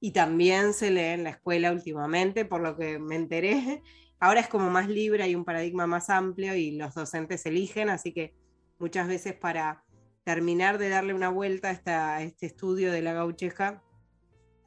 y 0.00 0.12
también 0.12 0.74
se 0.74 0.90
lee 0.90 1.14
en 1.14 1.24
la 1.24 1.30
escuela 1.30 1.72
últimamente, 1.72 2.44
por 2.44 2.60
lo 2.60 2.76
que 2.76 2.98
me 2.98 3.16
enteré. 3.16 3.82
Ahora 4.22 4.38
es 4.38 4.46
como 4.46 4.70
más 4.70 4.88
libre, 4.88 5.24
hay 5.24 5.34
un 5.34 5.44
paradigma 5.44 5.88
más 5.88 6.08
amplio 6.08 6.54
y 6.54 6.70
los 6.70 6.94
docentes 6.94 7.44
eligen, 7.44 7.90
así 7.90 8.12
que 8.12 8.32
muchas 8.78 9.08
veces 9.08 9.34
para 9.34 9.82
terminar 10.22 10.78
de 10.78 10.90
darle 10.90 11.12
una 11.12 11.28
vuelta 11.28 11.76
a, 11.86 12.14
a 12.14 12.22
este 12.22 12.46
estudio 12.46 12.92
de 12.92 13.02
la 13.02 13.14
gauchesca, 13.14 13.82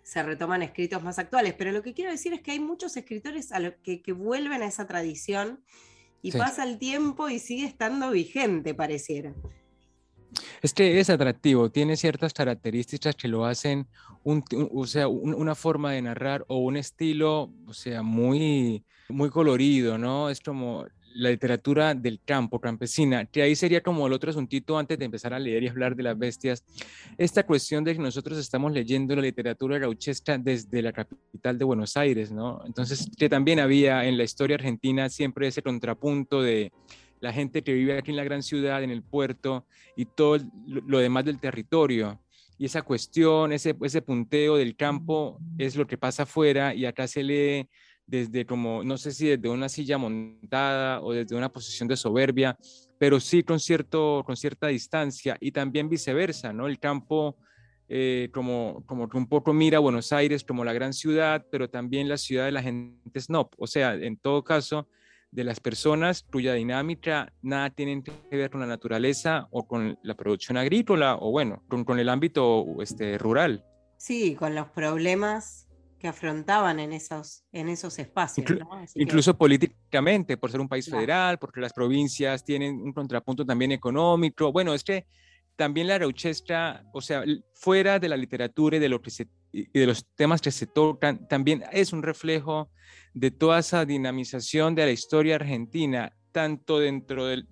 se 0.04 0.22
retoman 0.24 0.62
escritos 0.62 1.02
más 1.02 1.20
actuales, 1.20 1.54
pero 1.54 1.72
lo 1.72 1.82
que 1.84 1.94
quiero 1.94 2.12
decir 2.12 2.34
es 2.34 2.42
que 2.42 2.52
hay 2.52 2.60
muchos 2.60 2.98
escritores 2.98 3.54
a 3.54 3.62
que, 3.82 4.12
vuelven 4.12 4.62
a 4.62 4.66
esa 4.66 4.86
tradición 4.88 5.64
y 6.22 6.34
pasa 6.34 6.66
el 6.66 6.78
tiempo 6.78 7.30
y 7.30 7.40
sigue 7.40 7.66
estando 7.66 8.12
vigente, 8.12 8.74
pareciera. 8.74 9.34
Es 10.62 10.74
que 10.74 11.00
es 11.00 11.10
atractivo, 11.10 11.70
tiene 11.70 11.98
ciertas 11.98 12.34
características 12.34 13.16
que 13.16 13.28
lo 13.28 13.46
hacen, 13.46 13.88
o 14.24 14.88
sea, 14.88 15.08
una 15.08 15.56
forma 15.56 15.92
de 15.92 16.02
narrar 16.02 16.46
o 16.48 16.58
un 16.60 16.78
estilo, 16.78 17.52
o 17.68 17.74
sea, 17.74 18.02
muy, 18.02 18.84
muy 19.10 19.30
colorido, 19.30 19.98
¿no? 19.98 20.30
Es 20.30 20.40
como 20.40 20.86
la 21.16 21.30
literatura 21.30 21.96
del 21.96 22.20
campo, 22.24 22.60
campesina, 22.60 23.26
que 23.26 23.42
ahí 23.42 23.56
sería 23.56 23.82
como 23.82 24.06
el 24.06 24.12
otro 24.12 24.32
asuntito 24.32 24.78
antes 24.78 25.00
de 25.00 25.06
empezar 25.06 25.34
a 25.34 25.40
leer 25.40 25.64
y 25.64 25.68
hablar 25.70 25.96
de 25.96 26.04
las 26.04 26.18
bestias, 26.18 26.66
esta 27.18 27.46
cuestión 27.46 27.86
de 27.86 27.94
que 27.94 28.02
nosotros 28.02 28.38
estamos 28.38 28.74
leyendo 28.74 29.16
la 29.16 29.22
literatura 29.22 29.80
gauchesca 29.80 30.38
desde 30.38 30.82
la 30.82 30.92
capital 30.92 31.58
de 31.58 31.64
Buenos 31.64 31.96
Aires, 31.96 32.32
¿no? 32.34 32.62
Entonces, 32.66 33.10
que 33.18 33.30
también 33.30 33.62
había 33.62 34.06
en 34.06 34.18
la 34.18 34.26
historia 34.26 34.56
argentina 34.56 35.10
siempre 35.10 35.48
ese 35.48 35.62
contrapunto 35.62 36.42
de 36.42 36.74
la 37.26 37.34
gente 37.34 37.64
que 37.64 37.74
vive 37.74 37.98
aquí 37.98 38.12
en 38.12 38.18
la 38.18 38.24
gran 38.24 38.44
ciudad, 38.44 38.84
en 38.84 38.92
el 38.92 39.02
puerto 39.02 39.66
y 39.96 40.06
todo 40.06 40.38
lo 40.68 41.00
demás 41.00 41.26
del 41.26 41.40
territorio. 41.40 42.22
Y 42.60 42.66
esa 42.66 42.84
cuestión, 42.84 43.52
ese, 43.52 43.76
ese 43.82 44.04
punteo 44.04 44.58
del 44.58 44.76
campo 44.76 45.40
es 45.58 45.76
lo 45.76 45.88
que 45.88 45.98
pasa 45.98 46.24
afuera 46.24 46.76
y 46.76 46.86
acá 46.86 47.08
se 47.08 47.24
lee 47.24 47.68
desde 48.06 48.46
como, 48.46 48.84
no 48.84 48.96
sé 48.98 49.12
si 49.12 49.26
desde 49.28 49.50
una 49.50 49.70
silla 49.70 49.98
montada 49.98 51.02
o 51.02 51.14
desde 51.14 51.36
una 51.36 51.52
posición 51.52 51.88
de 51.88 51.98
soberbia, 51.98 52.56
pero 53.00 53.20
sí 53.20 53.42
con, 53.42 53.60
cierto, 53.60 54.22
con 54.24 54.38
cierta 54.38 54.68
distancia 54.68 55.36
y 55.42 55.52
también 55.52 55.90
viceversa, 55.90 56.54
¿no? 56.54 56.68
El 56.68 56.78
campo 56.78 57.38
eh, 57.90 58.30
como, 58.32 58.84
como 58.86 59.10
que 59.10 59.18
un 59.18 59.28
poco 59.28 59.52
mira 59.52 59.78
a 59.78 59.82
Buenos 59.82 60.14
Aires 60.14 60.44
como 60.44 60.64
la 60.64 60.74
gran 60.74 60.94
ciudad, 60.94 61.44
pero 61.52 61.72
también 61.72 62.08
la 62.08 62.18
ciudad 62.18 62.46
de 62.46 62.52
la 62.52 62.62
gente 62.62 63.20
snob, 63.20 63.50
o 63.58 63.66
sea, 63.66 63.96
en 63.96 64.16
todo 64.16 64.44
caso, 64.44 64.88
de 65.36 65.44
las 65.44 65.60
personas 65.60 66.24
cuya 66.32 66.54
dinámica 66.54 67.32
nada 67.42 67.70
tiene 67.70 68.02
que 68.04 68.38
ver 68.38 68.50
con 68.50 68.62
la 68.62 68.68
naturaleza 68.68 69.48
o 69.52 69.68
con 69.68 70.00
la 70.02 70.16
producción 70.16 70.58
agrícola 70.58 71.18
o 71.20 71.32
bueno, 71.32 71.64
con, 71.68 71.84
con 71.84 72.00
el 72.00 72.10
ámbito 72.10 72.66
este, 72.82 73.18
rural. 73.18 73.64
Sí, 73.98 74.36
con 74.36 74.56
los 74.56 74.68
problemas 74.70 75.66
afrontaban 76.08 76.80
en 76.80 76.94
esos, 76.94 77.44
en 77.52 77.70
esos 77.70 77.98
espacios. 78.00 78.46
incluso 78.96 79.38
políticamente, 79.38 80.38
por 80.38 80.52
ser 80.52 80.60
un 80.60 80.68
país 80.68 80.90
federal, 80.90 81.38
porque 81.38 81.62
las 81.62 81.74
provincias 81.74 82.44
tienen 82.44 82.76
un 82.82 82.94
contrapunto 82.94 83.46
también 83.46 83.72
económico. 83.72 84.52
Bueno, 84.52 84.74
es 84.74 84.84
que 84.84 85.06
también 85.56 85.88
la 85.88 85.98
gauchesca, 85.98 86.84
o 86.94 87.02
sea, 87.02 87.24
fuera 87.54 88.00
de 88.00 88.10
la 88.10 88.18
literatura 88.18 88.78
y 88.78 88.80
de, 88.80 88.90
lo 88.90 89.02
que 89.02 89.10
se, 89.10 89.28
y 89.52 89.80
de 89.80 89.88
los 89.88 90.06
temas 90.16 90.42
que 90.42 90.52
se 90.52 90.68
tocan, 90.68 91.28
también 91.28 91.64
es 91.72 91.94
un 91.94 92.04
reflejo 92.04 92.70
de 93.14 93.32
toda 93.32 93.60
esa 93.60 93.86
dinamización 93.86 94.76
de 94.76 94.86
la 94.86 94.92
historia 94.92 95.36
argentina, 95.36 96.14
tanto 96.32 96.80
dentro 96.80 97.26
de, 97.26 97.46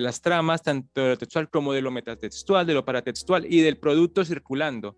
las 0.00 0.20
tramas, 0.20 0.62
tanto 0.62 1.02
de 1.02 1.08
lo 1.10 1.18
textual 1.18 1.48
como 1.48 1.72
de 1.72 1.82
lo 1.82 1.90
metatextual, 1.90 2.66
de 2.66 2.74
lo 2.74 2.84
paratextual 2.84 3.46
y 3.48 3.60
del 3.60 3.78
producto 3.78 4.24
circulando, 4.24 4.96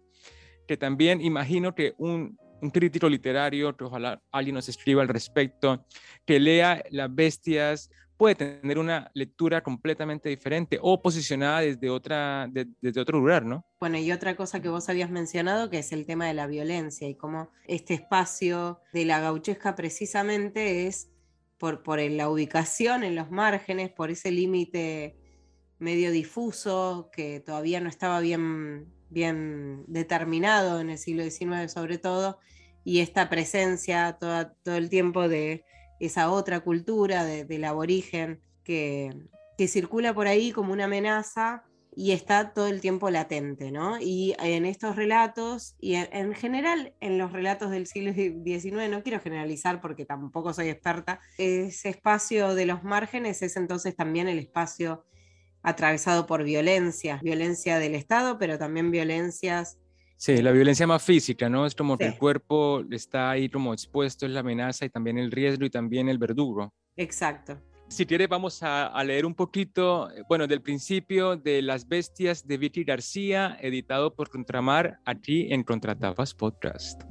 que 0.66 0.76
también 0.76 1.20
imagino 1.20 1.74
que 1.74 1.94
un, 1.98 2.36
un 2.60 2.70
crítico 2.70 3.08
literario, 3.08 3.76
que 3.76 3.84
ojalá 3.84 4.20
alguien 4.32 4.54
nos 4.54 4.68
escriba 4.68 5.02
al 5.02 5.08
respecto, 5.08 5.86
que 6.24 6.40
lea 6.40 6.82
Las 6.90 7.14
Bestias, 7.14 7.90
puede 8.16 8.34
tener 8.34 8.78
una 8.78 9.10
lectura 9.14 9.62
completamente 9.62 10.28
diferente 10.28 10.78
o 10.80 11.00
posicionada 11.02 11.60
desde, 11.60 11.90
otra, 11.90 12.48
desde 12.50 13.00
otro 13.00 13.18
lugar, 13.18 13.44
¿no? 13.44 13.64
Bueno, 13.80 13.98
y 13.98 14.12
otra 14.12 14.36
cosa 14.36 14.60
que 14.62 14.68
vos 14.68 14.88
habías 14.88 15.10
mencionado, 15.10 15.70
que 15.70 15.78
es 15.78 15.92
el 15.92 16.06
tema 16.06 16.26
de 16.26 16.34
la 16.34 16.46
violencia 16.46 17.08
y 17.08 17.14
cómo 17.14 17.50
este 17.66 17.94
espacio 17.94 18.80
de 18.92 19.04
la 19.04 19.20
gauchesca 19.20 19.74
precisamente 19.74 20.86
es 20.86 21.10
por, 21.58 21.82
por 21.82 22.00
la 22.00 22.28
ubicación 22.28 23.04
en 23.04 23.14
los 23.14 23.30
márgenes, 23.30 23.90
por 23.90 24.10
ese 24.10 24.30
límite 24.30 25.16
medio 25.78 26.12
difuso 26.12 27.10
que 27.12 27.40
todavía 27.40 27.80
no 27.80 27.88
estaba 27.88 28.20
bien 28.20 28.94
bien 29.14 29.84
determinado 29.86 30.80
en 30.80 30.90
el 30.90 30.98
siglo 30.98 31.22
XIX 31.22 31.72
sobre 31.72 31.96
todo, 31.96 32.38
y 32.84 33.00
esta 33.00 33.30
presencia 33.30 34.18
todo 34.20 34.76
el 34.76 34.90
tiempo 34.90 35.26
de 35.26 35.64
esa 36.00 36.30
otra 36.30 36.60
cultura 36.60 37.24
de, 37.24 37.44
del 37.44 37.64
aborigen 37.64 38.40
que, 38.62 39.12
circula 39.68 40.12
por 40.12 40.26
ahí 40.26 40.50
como 40.50 40.72
una 40.72 40.86
amenaza 40.86 41.62
y 41.96 42.10
está 42.10 42.52
todo 42.52 42.66
el 42.66 42.80
tiempo 42.80 43.08
latente, 43.08 43.70
¿no? 43.70 44.00
Y 44.00 44.34
en 44.40 44.64
estos 44.64 44.96
relatos, 44.96 45.76
y 45.78 45.94
en, 45.94 46.34
general 46.34 46.92
en 47.00 47.18
los 47.18 47.30
relatos 47.30 47.70
del 47.70 47.86
siglo 47.86 48.12
XIX, 48.12 48.90
no 48.90 49.04
quiero 49.04 49.20
generalizar 49.20 49.80
porque 49.80 50.04
tampoco 50.04 50.52
soy 50.52 50.70
experta, 50.70 51.20
ese 51.38 51.88
espacio 51.88 52.56
de 52.56 52.66
los 52.66 52.82
márgenes 52.82 53.42
es 53.42 53.56
entonces 53.56 53.94
también 53.94 54.26
el 54.26 54.40
espacio 54.40 55.04
atravesado 55.62 56.26
por 56.26 56.42
violencia, 56.42 57.20
violencia 57.22 57.78
del 57.78 57.94
Estado, 57.94 58.38
pero 58.38 58.58
también 58.58 58.90
violencias... 58.90 59.78
Sí, 60.16 60.40
la 60.40 60.52
violencia 60.52 60.86
más 60.86 61.02
física, 61.02 61.48
¿no? 61.48 61.66
Es 61.66 61.74
como 61.74 61.98
que 61.98 62.06
el 62.06 62.18
cuerpo 62.18 62.82
está 62.90 63.30
ahí 63.30 63.48
como 63.48 63.72
expuesto, 63.72 64.26
es 64.26 64.32
la 64.32 64.40
amenaza 64.40 64.84
y 64.84 64.90
también 64.90 65.18
el 65.18 65.30
riesgo 65.30 65.64
y 65.64 65.70
también 65.70 66.08
el 66.08 66.18
verdugo. 66.18 66.72
Exacto. 66.96 67.60
Si 67.88 68.06
quiere, 68.06 68.26
vamos 68.26 68.62
a, 68.62 69.02
leer 69.04 69.26
un 69.26 69.34
poquito, 69.34 70.08
bueno, 70.28 70.46
del 70.46 70.62
principio 70.62 71.36
de 71.36 71.60
Las 71.62 71.86
Bestias 71.86 72.46
de 72.46 72.56
Vicky 72.56 72.82
García, 72.82 73.58
editado 73.60 74.14
por 74.14 74.30
Contramar, 74.30 74.98
aquí 75.04 75.52
en 75.52 75.62
Contratapas 75.62 76.34
Podcast. 76.34 77.02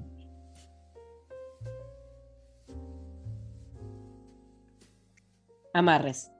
Amarres. 5.73 6.31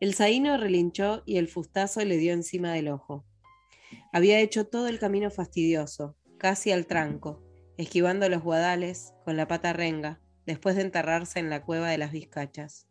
El 0.00 0.14
zaino 0.14 0.56
relinchó 0.56 1.22
y 1.26 1.38
el 1.38 1.48
fustazo 1.48 2.04
le 2.04 2.16
dio 2.16 2.32
encima 2.32 2.72
del 2.72 2.88
ojo. 2.88 3.24
Había 4.16 4.40
hecho 4.40 4.66
todo 4.66 4.88
el 4.88 4.98
camino 4.98 5.30
fastidioso, 5.30 6.16
casi 6.38 6.72
al 6.72 6.86
tranco, 6.86 7.44
esquivando 7.76 8.30
los 8.30 8.42
guadales 8.42 9.12
con 9.26 9.36
la 9.36 9.46
pata 9.46 9.74
renga, 9.74 10.22
después 10.46 10.74
de 10.74 10.80
enterrarse 10.80 11.38
en 11.38 11.50
la 11.50 11.62
cueva 11.62 11.90
de 11.90 11.98
las 11.98 12.12
vizcachas. 12.12 12.88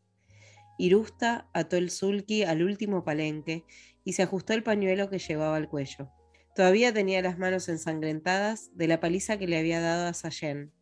Irusta 0.78 1.50
ató 1.52 1.78
el 1.78 1.90
sulky 1.90 2.44
al 2.44 2.62
último 2.62 3.04
palenque 3.04 3.66
y 4.04 4.14
se 4.14 4.22
ajustó 4.22 4.54
el 4.54 4.62
pañuelo 4.62 5.10
que 5.10 5.18
llevaba 5.18 5.56
al 5.56 5.68
cuello. 5.68 6.12
Todavía 6.54 6.94
tenía 6.94 7.24
las 7.24 7.40
manos 7.40 7.70
ensangrentadas 7.70 8.70
de 8.76 8.88
la 8.88 9.00
paliza 9.00 9.40
que 9.40 9.48
le 9.48 9.58
había 9.58 9.82
dado 9.82 10.06
a 10.06 10.14
Sayen. 10.14 10.74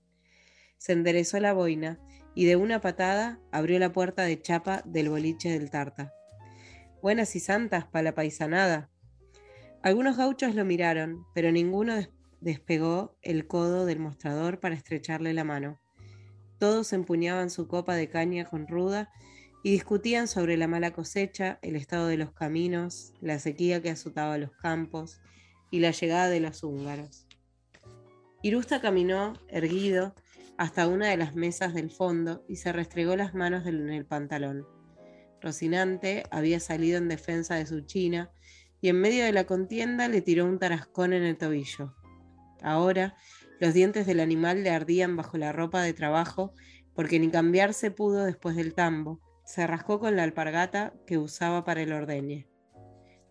Se 0.78 0.92
enderezó 0.92 1.40
la 1.40 1.54
boina 1.54 2.02
y 2.36 2.44
de 2.44 2.58
una 2.58 2.82
patada 2.82 3.40
abrió 3.54 3.80
la 3.80 3.94
puerta 3.94 4.24
de 4.24 4.42
chapa 4.42 4.84
del 4.86 5.08
boliche 5.08 5.58
del 5.58 5.70
Tarta. 5.70 6.12
Buenas 7.02 7.34
y 7.38 7.40
santas 7.40 7.86
para 7.86 8.04
la 8.04 8.14
paisanada. 8.14 8.90
Algunos 9.84 10.16
gauchos 10.16 10.56
lo 10.56 10.64
miraron, 10.64 11.26
pero 11.36 11.52
ninguno 11.52 11.96
despegó 12.40 13.18
el 13.22 13.48
codo 13.48 13.86
del 13.86 14.00
mostrador 14.00 14.62
para 14.62 14.76
estrecharle 14.76 15.34
la 15.34 15.44
mano. 15.44 15.82
Todos 16.58 16.94
empuñaban 16.94 17.50
su 17.50 17.68
copa 17.68 17.96
de 17.96 18.10
caña 18.10 18.46
con 18.46 18.66
ruda 18.66 19.12
y 19.62 19.72
discutían 19.72 20.30
sobre 20.30 20.56
la 20.56 20.70
mala 20.70 20.92
cosecha, 20.92 21.60
el 21.62 21.76
estado 21.76 22.08
de 22.08 22.16
los 22.16 22.32
caminos, 22.32 23.12
la 23.20 23.40
sequía 23.40 23.82
que 23.82 23.90
azotaba 23.90 24.38
los 24.38 24.52
campos 24.52 25.20
y 25.70 25.80
la 25.80 25.92
llegada 25.92 26.30
de 26.30 26.40
los 26.40 26.64
húngaros. 26.64 27.28
Irusta 28.42 28.80
caminó, 28.80 29.34
erguido, 29.50 30.16
hasta 30.58 30.88
una 30.88 31.10
de 31.10 31.18
las 31.18 31.36
mesas 31.36 31.74
del 31.74 31.92
fondo 31.92 32.46
y 32.48 32.56
se 32.56 32.72
restregó 32.72 33.18
las 33.18 33.34
manos 33.34 33.66
en 33.66 33.90
el 33.90 34.06
pantalón. 34.06 34.66
Rocinante 35.42 36.24
había 36.32 36.62
salido 36.62 36.98
en 36.98 37.10
defensa 37.10 37.56
de 37.56 37.66
su 37.66 37.82
china 37.82 38.32
y 38.84 38.90
en 38.90 39.00
medio 39.00 39.24
de 39.24 39.32
la 39.32 39.46
contienda 39.46 40.10
le 40.10 40.22
tiró 40.22 40.44
un 40.44 40.60
tarascón 40.60 41.14
en 41.14 41.24
el 41.24 41.38
tobillo. 41.38 41.96
Ahora 42.62 43.16
los 43.62 43.74
dientes 43.74 44.06
del 44.06 44.20
animal 44.20 44.62
le 44.62 44.72
ardían 44.72 45.16
bajo 45.16 45.38
la 45.38 45.54
ropa 45.54 45.82
de 45.82 45.94
trabajo 45.94 46.54
porque 46.94 47.18
ni 47.18 47.30
cambiarse 47.30 47.92
pudo 47.92 48.26
después 48.26 48.58
del 48.58 48.74
tambo. 48.74 49.22
Se 49.46 49.66
rascó 49.66 50.02
con 50.02 50.18
la 50.18 50.24
alpargata 50.24 50.94
que 51.08 51.18
usaba 51.18 51.64
para 51.64 51.82
el 51.82 51.94
ordeñe. 51.94 52.50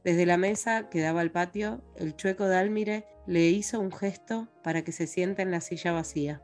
Desde 0.02 0.24
la 0.24 0.38
mesa 0.38 0.88
que 0.88 1.02
daba 1.02 1.20
al 1.20 1.32
patio, 1.32 1.84
el 1.96 2.16
chueco 2.16 2.48
Dálmire 2.48 3.04
le 3.26 3.50
hizo 3.50 3.78
un 3.78 3.92
gesto 3.92 4.48
para 4.64 4.82
que 4.84 4.92
se 4.92 5.06
sienta 5.06 5.42
en 5.42 5.50
la 5.50 5.60
silla 5.60 5.92
vacía. 5.92 6.40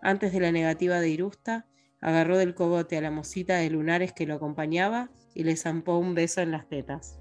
Antes 0.00 0.32
de 0.32 0.40
la 0.40 0.50
negativa 0.50 0.98
de 0.98 1.10
Irusta, 1.10 1.66
agarró 2.00 2.38
del 2.38 2.54
cogote 2.54 2.96
a 2.96 3.02
la 3.02 3.10
mosita 3.10 3.56
de 3.56 3.68
lunares 3.68 4.14
que 4.14 4.24
lo 4.24 4.32
acompañaba 4.32 5.10
y 5.34 5.44
le 5.44 5.56
zampó 5.56 5.98
un 5.98 6.14
beso 6.14 6.40
en 6.40 6.52
las 6.52 6.66
tetas. 6.70 7.18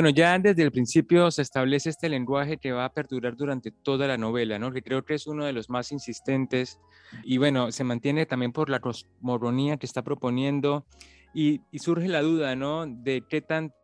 Bueno, 0.00 0.16
ya 0.16 0.38
desde 0.38 0.62
el 0.62 0.72
principio 0.72 1.30
se 1.30 1.42
establece 1.42 1.90
este 1.90 2.08
lenguaje 2.08 2.56
que 2.56 2.72
va 2.72 2.86
a 2.86 2.94
perdurar 2.94 3.36
durante 3.36 3.70
toda 3.70 4.06
la 4.06 4.16
novela, 4.16 4.58
¿no? 4.58 4.72
que 4.72 4.80
creo 4.80 5.04
que 5.04 5.12
es 5.12 5.26
uno 5.26 5.44
de 5.44 5.52
los 5.52 5.68
más 5.68 5.92
insistentes 5.92 6.80
y 7.22 7.36
bueno, 7.36 7.70
se 7.70 7.84
mantiene 7.84 8.24
también 8.24 8.50
por 8.50 8.70
la 8.70 8.80
cosmogonía 8.80 9.76
que 9.76 9.84
está 9.84 10.00
proponiendo 10.02 10.86
y, 11.34 11.60
y 11.70 11.80
surge 11.80 12.08
la 12.08 12.22
duda 12.22 12.56
¿no? 12.56 12.86
de 12.86 13.24
qué, 13.28 13.42
tanto, 13.42 13.74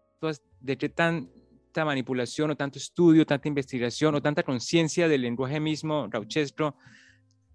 de 0.62 0.78
qué 0.78 0.88
tan 0.88 1.28
manipulación 1.74 2.50
o 2.50 2.56
tanto 2.56 2.78
estudio, 2.78 3.26
tanta 3.26 3.48
investigación 3.48 4.14
o 4.14 4.22
tanta 4.22 4.42
conciencia 4.42 5.08
del 5.08 5.20
lenguaje 5.20 5.60
mismo 5.60 6.08
gauchesco 6.08 6.78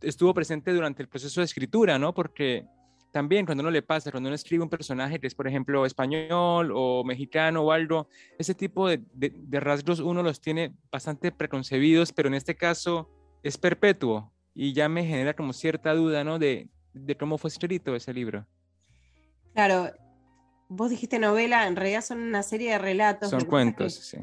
estuvo 0.02 0.36
presente 0.36 0.72
durante 0.72 1.02
el 1.02 1.10
proceso 1.10 1.42
de 1.42 1.46
escritura, 1.46 1.98
¿no? 1.98 2.14
Porque 2.14 2.68
también 3.12 3.46
cuando 3.46 3.62
uno 3.62 3.72
le 3.72 3.82
pasa, 3.82 4.12
cuando 4.12 4.28
uno 4.30 4.36
escribe 4.36 4.64
un 4.64 4.70
personaje 4.70 5.20
que 5.20 5.28
es, 5.28 5.36
por 5.36 5.48
ejemplo, 5.48 5.86
español 5.86 6.72
o 6.74 7.04
mexicano 7.04 7.62
o 7.62 7.72
algo, 7.72 8.08
ese 8.38 8.56
tipo 8.56 8.88
de, 8.88 9.02
de, 9.14 9.60
rasgos 9.60 10.00
uno 10.00 10.24
los 10.24 10.42
tiene 10.42 10.74
bastante 10.92 11.32
preconcebidos, 11.32 12.12
pero 12.14 12.28
en 12.28 12.36
este 12.36 12.56
caso 12.56 13.10
es 13.44 13.58
perpetuo 13.58 14.32
y 14.54 14.74
ya 14.74 14.90
me 14.90 15.06
genera 15.06 15.34
como 15.34 15.54
cierta 15.54 15.94
duda, 15.94 16.24
¿no? 16.24 16.40
De, 16.40 16.70
de 16.94 17.16
cómo 17.16 17.38
fue 17.38 17.50
escrito 17.50 17.96
ese 17.96 18.14
libro. 18.14 18.48
Claro, 19.54 19.92
vos 20.70 20.90
dijiste 20.90 21.20
novela, 21.20 21.68
en 21.68 21.76
realidad 21.76 22.02
son 22.02 22.20
una 22.20 22.44
serie 22.44 22.72
de 22.72 22.78
relatos. 22.78 23.30
Son 23.30 23.46
cuentos, 23.46 23.94
sí. 23.94 24.18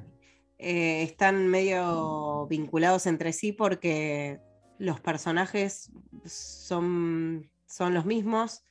Eh, 0.59 1.03
están 1.03 1.47
medio 1.47 2.47
vinculados 2.49 3.07
entre 3.07 3.33
sí 3.33 3.53
porque 3.53 4.41
los 4.79 5.01
personajes 5.01 5.93
son, 6.25 7.49
son 7.67 7.95
los 7.95 8.07
mismos, 8.07 8.65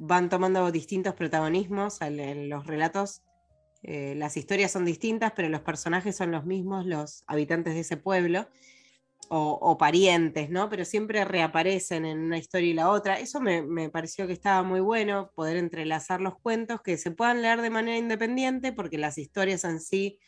van 0.00 0.30
tomando 0.30 0.72
distintos 0.72 1.14
protagonismos 1.14 2.00
en 2.00 2.48
los 2.48 2.66
relatos. 2.66 3.22
Eh, 3.82 4.14
las 4.16 4.38
historias 4.38 4.72
son 4.72 4.86
distintas, 4.86 5.32
pero 5.36 5.50
los 5.50 5.60
personajes 5.60 6.16
son 6.16 6.30
los 6.30 6.46
mismos, 6.46 6.86
los 6.86 7.22
habitantes 7.26 7.74
de 7.74 7.80
ese 7.80 7.98
pueblo 7.98 8.48
o, 9.32 9.78
parientes, 9.78 10.50
¿no? 10.50 10.68
Pero 10.68 10.84
siempre 10.84 11.24
reaparecen 11.24 12.04
en 12.04 12.18
una 12.18 12.38
historia 12.38 12.70
y 12.70 12.74
la 12.74 12.90
otra. 12.90 13.20
Eso 13.20 13.40
me, 13.40 13.88
pareció 13.90 14.26
que 14.26 14.32
estaba 14.32 14.64
muy 14.64 14.80
bueno, 14.80 15.30
poder 15.36 15.56
entrelazar 15.56 16.20
los 16.20 16.36
cuentos 16.40 16.80
que 16.80 16.96
se 16.96 17.12
puedan 17.12 17.40
leer 17.40 17.60
de 17.60 17.70
manera 17.70 17.96
independiente, 17.96 18.72
porque 18.72 18.98
las 18.98 19.18
historias 19.18 19.62
en 19.62 19.80
sí 19.80 20.18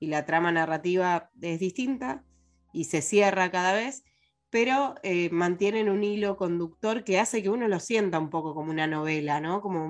y 0.00 0.08
la 0.08 0.26
trama 0.26 0.50
narrativa 0.50 1.30
es 1.40 1.60
distinta 1.60 2.24
y 2.72 2.84
se 2.84 3.02
cierra 3.02 3.52
cada 3.52 3.74
vez, 3.74 4.02
pero 4.50 4.96
eh, 5.02 5.30
mantienen 5.30 5.88
un 5.88 6.02
hilo 6.02 6.36
conductor 6.36 7.04
que 7.04 7.18
hace 7.18 7.42
que 7.42 7.50
uno 7.50 7.68
lo 7.68 7.78
sienta 7.78 8.18
un 8.18 8.30
poco 8.30 8.54
como 8.54 8.70
una 8.70 8.86
novela, 8.86 9.40
¿no? 9.40 9.60
Como 9.60 9.86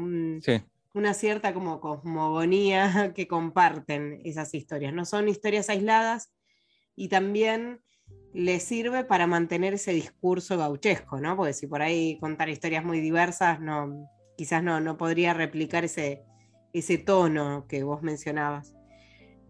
una 0.92 1.14
cierta 1.14 1.54
como 1.54 1.80
cosmogonía 1.80 3.12
que 3.14 3.26
comparten 3.26 4.20
esas 4.24 4.54
historias. 4.54 4.92
No 4.92 5.04
son 5.04 5.28
historias 5.28 5.70
aisladas 5.70 6.30
y 6.94 7.08
también 7.08 7.80
le 8.34 8.60
sirve 8.60 9.04
para 9.04 9.26
mantener 9.26 9.74
ese 9.74 9.92
discurso 9.92 10.58
gauchesco, 10.58 11.20
¿no? 11.20 11.36
Porque 11.36 11.54
si 11.54 11.66
por 11.66 11.80
ahí 11.82 12.18
contar 12.20 12.48
historias 12.48 12.84
muy 12.84 13.00
diversas, 13.00 13.60
no, 13.60 14.08
quizás 14.36 14.62
no, 14.62 14.80
no 14.80 14.96
podría 14.96 15.32
replicar 15.32 15.84
ese, 15.84 16.22
ese 16.72 16.98
tono 16.98 17.66
que 17.66 17.82
vos 17.82 18.02
mencionabas. 18.02 18.74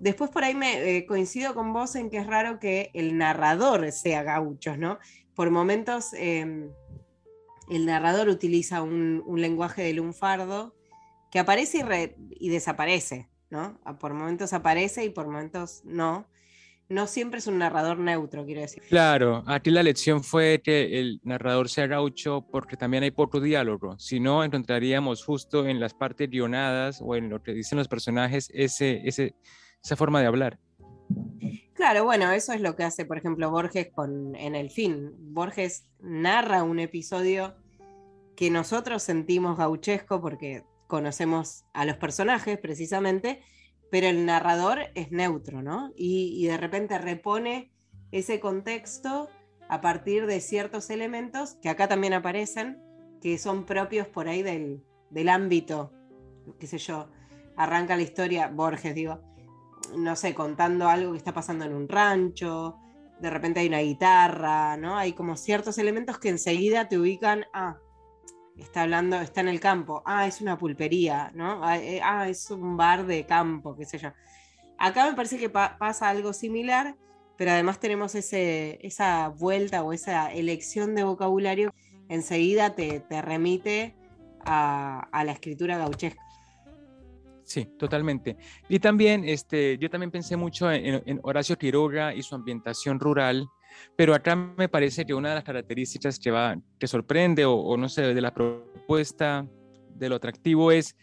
Después 0.00 0.30
por 0.30 0.44
ahí 0.44 0.54
me 0.54 0.96
eh, 0.96 1.06
coincido 1.06 1.54
con 1.54 1.74
vos 1.74 1.94
en 1.94 2.08
que 2.08 2.16
es 2.16 2.26
raro 2.26 2.58
que 2.58 2.90
el 2.94 3.18
narrador 3.18 3.92
sea 3.92 4.22
gaucho, 4.22 4.76
¿no? 4.76 4.98
Por 5.34 5.50
momentos 5.50 6.14
em, 6.14 6.70
el 7.68 7.84
narrador 7.84 8.28
utiliza 8.28 8.82
un, 8.82 9.22
lenguaje 9.36 9.82
de 9.82 9.92
lunfardo 9.92 10.74
que 11.30 11.38
aparece 11.38 12.16
y, 12.30 12.48
desaparece, 12.48 13.28
¿no? 13.50 13.78
Por 14.00 14.14
momentos 14.14 14.54
aparece 14.54 15.04
y 15.04 15.10
por 15.10 15.26
momentos 15.26 15.82
no 15.84 16.26
no 16.90 17.06
siempre 17.06 17.38
es 17.38 17.46
un 17.46 17.58
narrador 17.58 17.98
neutro, 17.98 18.44
quiero 18.44 18.62
decir. 18.62 18.82
Claro, 18.88 19.44
aquí 19.46 19.70
la 19.70 19.82
lección 19.82 20.24
fue 20.24 20.60
que 20.62 20.98
el 20.98 21.20
narrador 21.22 21.68
sea 21.68 21.86
gaucho 21.86 22.44
porque 22.50 22.76
también 22.76 23.04
hay 23.04 23.12
poco 23.12 23.40
diálogo. 23.40 23.96
Si 23.98 24.18
no, 24.18 24.42
encontraríamos 24.42 25.24
justo 25.24 25.68
en 25.68 25.78
las 25.78 25.94
partes 25.94 26.28
guionadas 26.28 27.00
o 27.00 27.14
en 27.14 27.30
lo 27.30 27.44
que 27.44 27.52
dicen 27.52 27.78
los 27.78 27.86
personajes 27.86 28.50
ese, 28.52 29.02
ese, 29.04 29.36
esa 29.82 29.96
forma 29.96 30.20
de 30.20 30.26
hablar. 30.26 30.58
Claro, 31.74 32.04
bueno, 32.04 32.30
eso 32.32 32.52
es 32.52 32.60
lo 32.60 32.76
que 32.76 32.84
hace, 32.84 33.06
por 33.06 33.16
ejemplo, 33.16 33.50
Borges 33.50 33.88
con, 33.90 34.36
en 34.36 34.54
el 34.54 34.70
fin. 34.70 35.14
Borges 35.32 35.86
narra 35.98 36.62
un 36.62 36.78
episodio 36.78 37.56
que 38.36 38.50
nosotros 38.50 39.02
sentimos 39.02 39.56
gauchesco 39.56 40.20
porque 40.20 40.64
conocemos 40.86 41.64
a 41.72 41.86
los 41.86 41.96
personajes 41.96 42.58
precisamente, 42.58 43.40
pero 43.90 44.08
el 44.08 44.26
narrador 44.26 44.80
es 44.94 45.10
neutro, 45.10 45.62
¿no? 45.62 45.92
Y, 45.96 46.46
de 46.46 46.56
repente 46.56 46.98
repone 46.98 47.72
ese 48.12 48.40
contexto 48.40 49.30
a 49.68 49.80
partir 49.80 50.26
de 50.26 50.40
ciertos 50.40 50.90
elementos 50.90 51.54
que 51.62 51.68
acá 51.68 51.88
también 51.88 52.12
aparecen, 52.12 52.78
que 53.22 53.38
son 53.38 53.64
propios 53.64 54.06
por 54.08 54.28
ahí 54.28 54.42
del, 54.42 54.82
ámbito, 55.28 55.92
qué 56.58 56.66
sé 56.66 56.78
yo, 56.78 57.08
arranca 57.56 57.96
la 57.96 58.02
historia, 58.02 58.48
Borges 58.48 58.94
digo, 58.94 59.20
no 59.96 60.16
sé, 60.16 60.34
contando 60.34 60.88
algo 60.88 61.12
que 61.12 61.18
está 61.18 61.32
pasando 61.32 61.64
en 61.64 61.74
un 61.74 61.88
rancho, 61.88 62.78
de 63.20 63.30
repente 63.30 63.60
hay 63.60 63.68
una 63.68 63.80
guitarra, 63.80 64.76
¿no? 64.76 64.96
Hay 64.96 65.12
como 65.12 65.36
ciertos 65.36 65.78
elementos 65.78 66.18
que 66.18 66.30
enseguida 66.30 66.88
te 66.88 66.98
ubican, 66.98 67.44
ah, 67.52 67.76
está 68.56 68.82
hablando, 68.82 69.16
está 69.20 69.40
en 69.40 69.48
el 69.48 69.60
campo, 69.60 70.02
ah, 70.06 70.26
es 70.26 70.40
una 70.40 70.58
pulpería, 70.58 71.30
¿no? 71.34 71.64
Ah, 71.64 71.78
eh, 71.78 72.00
ah 72.02 72.28
es 72.28 72.50
un 72.50 72.76
bar 72.76 73.06
de 73.06 73.26
campo, 73.26 73.76
qué 73.76 73.84
sé 73.84 73.98
yo. 73.98 74.10
Acá 74.78 75.06
me 75.06 75.14
parece 75.14 75.38
que 75.38 75.50
pasa 75.50 76.08
algo 76.08 76.32
similar, 76.32 76.96
pero 77.36 77.50
además 77.50 77.78
tenemos 77.80 78.14
ese, 78.14 78.78
esa 78.82 79.28
vuelta 79.28 79.82
o 79.82 79.92
esa 79.92 80.32
elección 80.32 80.94
de 80.94 81.04
vocabulario, 81.04 81.72
enseguida 82.08 82.74
te, 82.74 83.00
te 83.00 83.20
remite 83.20 83.94
a, 84.44 85.08
a, 85.12 85.24
la 85.24 85.32
escritura 85.32 85.76
gauchesca. 85.76 86.22
Sí, 87.50 87.66
totalmente. 87.76 88.36
Y 88.68 88.78
también, 88.78 89.24
este, 89.24 89.76
yo 89.76 89.90
también 89.90 90.12
pensé 90.12 90.36
mucho 90.36 90.70
en, 90.70 91.02
en 91.04 91.18
Horacio 91.24 91.58
Quiroga 91.58 92.14
y 92.14 92.22
su 92.22 92.36
ambientación 92.36 93.00
rural, 93.00 93.48
pero 93.96 94.14
acá 94.14 94.36
me 94.36 94.68
parece 94.68 95.04
que 95.04 95.14
una 95.14 95.30
de 95.30 95.34
las 95.34 95.42
características 95.42 96.20
que, 96.20 96.30
va, 96.30 96.56
que 96.78 96.86
sorprende 96.86 97.44
o, 97.44 97.76
no 97.76 97.88
sé, 97.88 98.14
de 98.14 98.20
la 98.20 98.32
propuesta, 98.32 99.48
de 99.96 100.08
lo 100.08 100.14
atractivo 100.14 100.70
es 100.70 100.96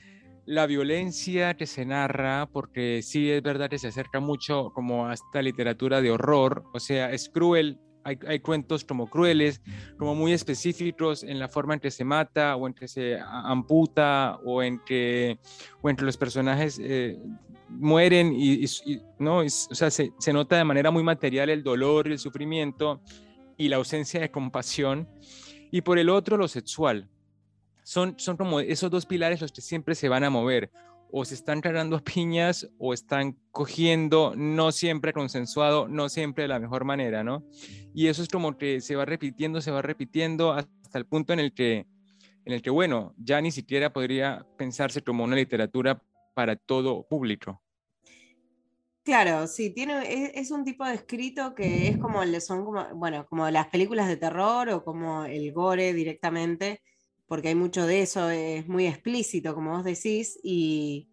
la 0.45 0.67
violencia 0.67 1.55
que 1.55 1.67
se 1.67 1.86
narra, 1.86 2.47
porque 2.49 3.01
sí 3.03 3.29
es 3.29 3.43
verdad 3.43 3.69
que 3.69 3.77
se 3.77 3.89
acerca 3.89 4.21
mucho 4.21 4.71
como 4.73 5.05
a 5.05 5.15
esta 5.15 5.41
literatura 5.41 6.01
de 6.01 6.12
horror, 6.12 6.63
o 6.73 6.79
sea, 6.79 7.12
es 7.12 7.27
cruel, 7.27 7.77
hay, 8.08 8.17
hay, 8.26 8.39
cuentos 8.39 8.86
como 8.86 9.10
crueles, 9.10 9.62
como 9.98 10.15
muy 10.15 10.32
específicos 10.32 11.24
en 11.24 11.39
la 11.39 11.50
forma 11.50 11.74
en 11.74 11.82
que 11.82 11.91
se 11.91 12.06
mata 12.06 12.56
o 12.56 12.65
en 12.65 12.74
que 12.74 12.88
se 12.88 13.20
amputa 13.20 14.39
o 14.46 14.63
en 14.63 14.80
que, 14.80 15.39
o 15.82 15.89
en 15.89 15.98
que 15.98 16.06
los 16.06 16.15
personajes 16.15 16.80
eh, 16.82 17.20
mueren 17.67 18.34
y, 18.34 18.65
¿no? 19.20 19.39
o 19.39 19.50
sea, 19.50 19.91
se, 19.91 20.13
se, 20.17 20.32
nota 20.32 20.56
de 20.56 20.63
manera 20.63 20.89
muy 20.89 21.04
material 21.04 21.50
el 21.50 21.63
dolor, 21.63 22.08
el 22.08 22.17
sufrimiento 22.17 23.02
y 23.58 23.67
la 23.67 23.76
ausencia 23.76 24.22
de 24.22 24.32
compasión. 24.32 25.10
Y 25.70 25.82
por 25.82 26.00
el 26.00 26.10
otro, 26.10 26.38
lo 26.38 26.48
sexual, 26.48 27.10
son, 27.84 28.15
son 28.17 28.38
como 28.38 28.62
esos 28.62 28.89
dos 28.89 29.06
pilares 29.06 29.41
los 29.41 29.52
que 29.52 29.62
siempre 29.62 29.96
se 29.96 30.08
van 30.08 30.24
a 30.24 30.30
mover. 30.30 30.72
O 31.12 31.26
se 31.26 31.36
están 31.36 31.62
cargando 31.62 32.00
piñas 32.04 32.70
o 32.78 32.93
están 32.93 33.38
cogiendo, 33.52 34.34
no 34.36 34.72
siempre 34.72 35.13
consensuado, 35.13 35.88
no 35.88 36.10
siempre 36.10 36.43
de 36.43 36.50
la 36.50 36.60
mejor 36.60 36.86
manera, 36.86 37.24
¿no? 37.24 37.46
Y 37.93 38.08
eso 38.08 38.22
es 38.22 38.30
como 38.30 38.58
que 38.58 38.82
se 38.82 38.96
va 38.96 39.06
repitiendo, 39.06 39.62
se 39.62 39.72
va 39.72 39.82
repitiendo 39.82 40.54
hasta 40.54 40.98
el 40.98 41.06
punto 41.06 41.34
en 41.34 41.39
el 41.39 41.54
que, 41.54 41.86
en 42.46 42.54
el 42.54 42.62
que 42.62 42.70
bueno, 42.70 43.13
ya 43.17 43.41
ni 43.41 43.52
siquiera 43.52 43.91
podría 43.91 44.46
pensarse 44.58 45.02
como 45.02 45.24
una 45.24 45.36
literatura 45.36 46.02
para 46.34 46.56
todo 46.56 47.08
público. 47.08 47.62
Claro, 49.08 49.48
sí, 49.48 49.70
tiene, 49.70 50.32
es, 50.38 50.52
un 50.52 50.65
tipo 50.65 50.86
de 50.86 50.96
escrito 50.96 51.56
que 51.56 51.88
es 51.88 51.98
como, 51.98 52.22
son 52.41 52.65
como, 52.65 52.93
bueno, 52.93 53.26
como 53.26 53.50
las 53.50 53.67
películas 53.67 54.10
de 54.10 54.17
terror 54.17 54.67
o 54.67 54.84
como 54.84 55.24
el 55.24 55.54
gore 55.54 55.93
directamente, 55.93 56.82
porque 57.27 57.49
hay 57.49 57.55
mucho 57.55 57.85
de 57.85 58.01
eso, 58.01 58.29
es 58.29 58.67
muy 58.67 58.87
explícito, 58.87 59.53
como 59.53 59.71
vos 59.71 59.83
decís, 59.83 60.39
y 60.43 61.09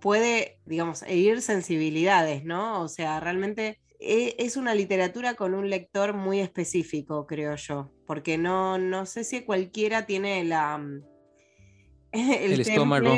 puede, 0.00 0.60
digamos, 0.64 1.02
herir 1.02 1.42
sensibilidades, 1.42 2.44
¿no? 2.44 2.82
O 2.82 2.88
sea, 2.88 3.20
realmente 3.20 3.80
e, 3.98 4.36
es 4.38 4.56
una 4.56 4.74
literatura 4.74 5.34
con 5.34 5.54
un 5.54 5.68
lector 5.68 6.14
muy 6.14 6.40
específico, 6.40 7.26
creo 7.26 7.56
yo, 7.56 7.90
porque 8.06 8.38
no, 8.38 8.78
no 8.78 9.06
sé 9.06 9.24
si 9.24 9.42
cualquiera 9.42 10.06
tiene 10.06 10.44
la... 10.44 10.80
El, 12.12 12.60
estómago 12.60 13.10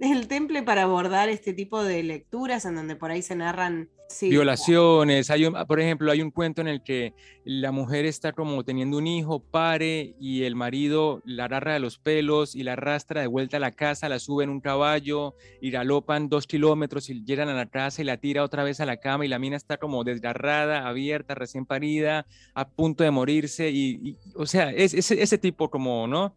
el 0.00 0.28
temple 0.28 0.62
para 0.62 0.82
abordar 0.82 1.28
este 1.28 1.52
tipo 1.52 1.82
de 1.82 2.02
lecturas 2.02 2.64
en 2.64 2.76
donde 2.76 2.96
por 2.96 3.10
ahí 3.10 3.22
se 3.22 3.34
narran 3.34 3.90
violaciones. 4.22 5.30
Hay 5.30 5.48
por 5.66 5.80
ejemplo, 5.80 6.10
hay 6.10 6.22
un 6.22 6.30
cuento 6.30 6.60
en 6.60 6.68
el 6.68 6.82
que 6.82 7.14
la 7.44 7.72
mujer 7.72 8.04
está 8.04 8.32
como 8.32 8.64
teniendo 8.64 8.98
un 8.98 9.06
hijo, 9.06 9.40
pare 9.40 10.14
y 10.18 10.44
el 10.44 10.56
marido 10.56 11.22
la 11.24 11.44
agarra 11.44 11.74
de 11.74 11.80
los 11.80 11.98
pelos 11.98 12.54
y 12.54 12.62
la 12.62 12.74
arrastra 12.74 13.20
de 13.20 13.26
vuelta 13.26 13.58
a 13.58 13.60
la 13.60 13.72
casa, 13.72 14.08
la 14.08 14.18
sube 14.18 14.44
en 14.44 14.50
un 14.50 14.60
caballo 14.60 15.34
y 15.60 15.70
galopan 15.70 16.28
dos 16.28 16.46
kilómetros 16.46 17.10
y 17.10 17.24
llegan 17.24 17.48
a 17.48 17.54
la 17.54 17.66
casa 17.66 18.02
y 18.02 18.04
la 18.04 18.16
tira 18.16 18.42
otra 18.42 18.64
vez 18.64 18.80
a 18.80 18.86
la 18.86 18.98
cama 18.98 19.24
y 19.24 19.28
la 19.28 19.38
mina 19.38 19.56
está 19.56 19.76
como 19.76 20.04
desgarrada, 20.04 20.86
abierta, 20.86 21.34
recién 21.34 21.66
parida, 21.66 22.26
a 22.54 22.68
punto 22.68 23.04
de 23.04 23.10
morirse 23.10 23.70
y, 23.70 24.16
o 24.34 24.46
sea, 24.46 24.70
es, 24.70 24.94
ese 24.94 25.38
tipo 25.38 25.70
como, 25.70 26.06
¿no? 26.06 26.34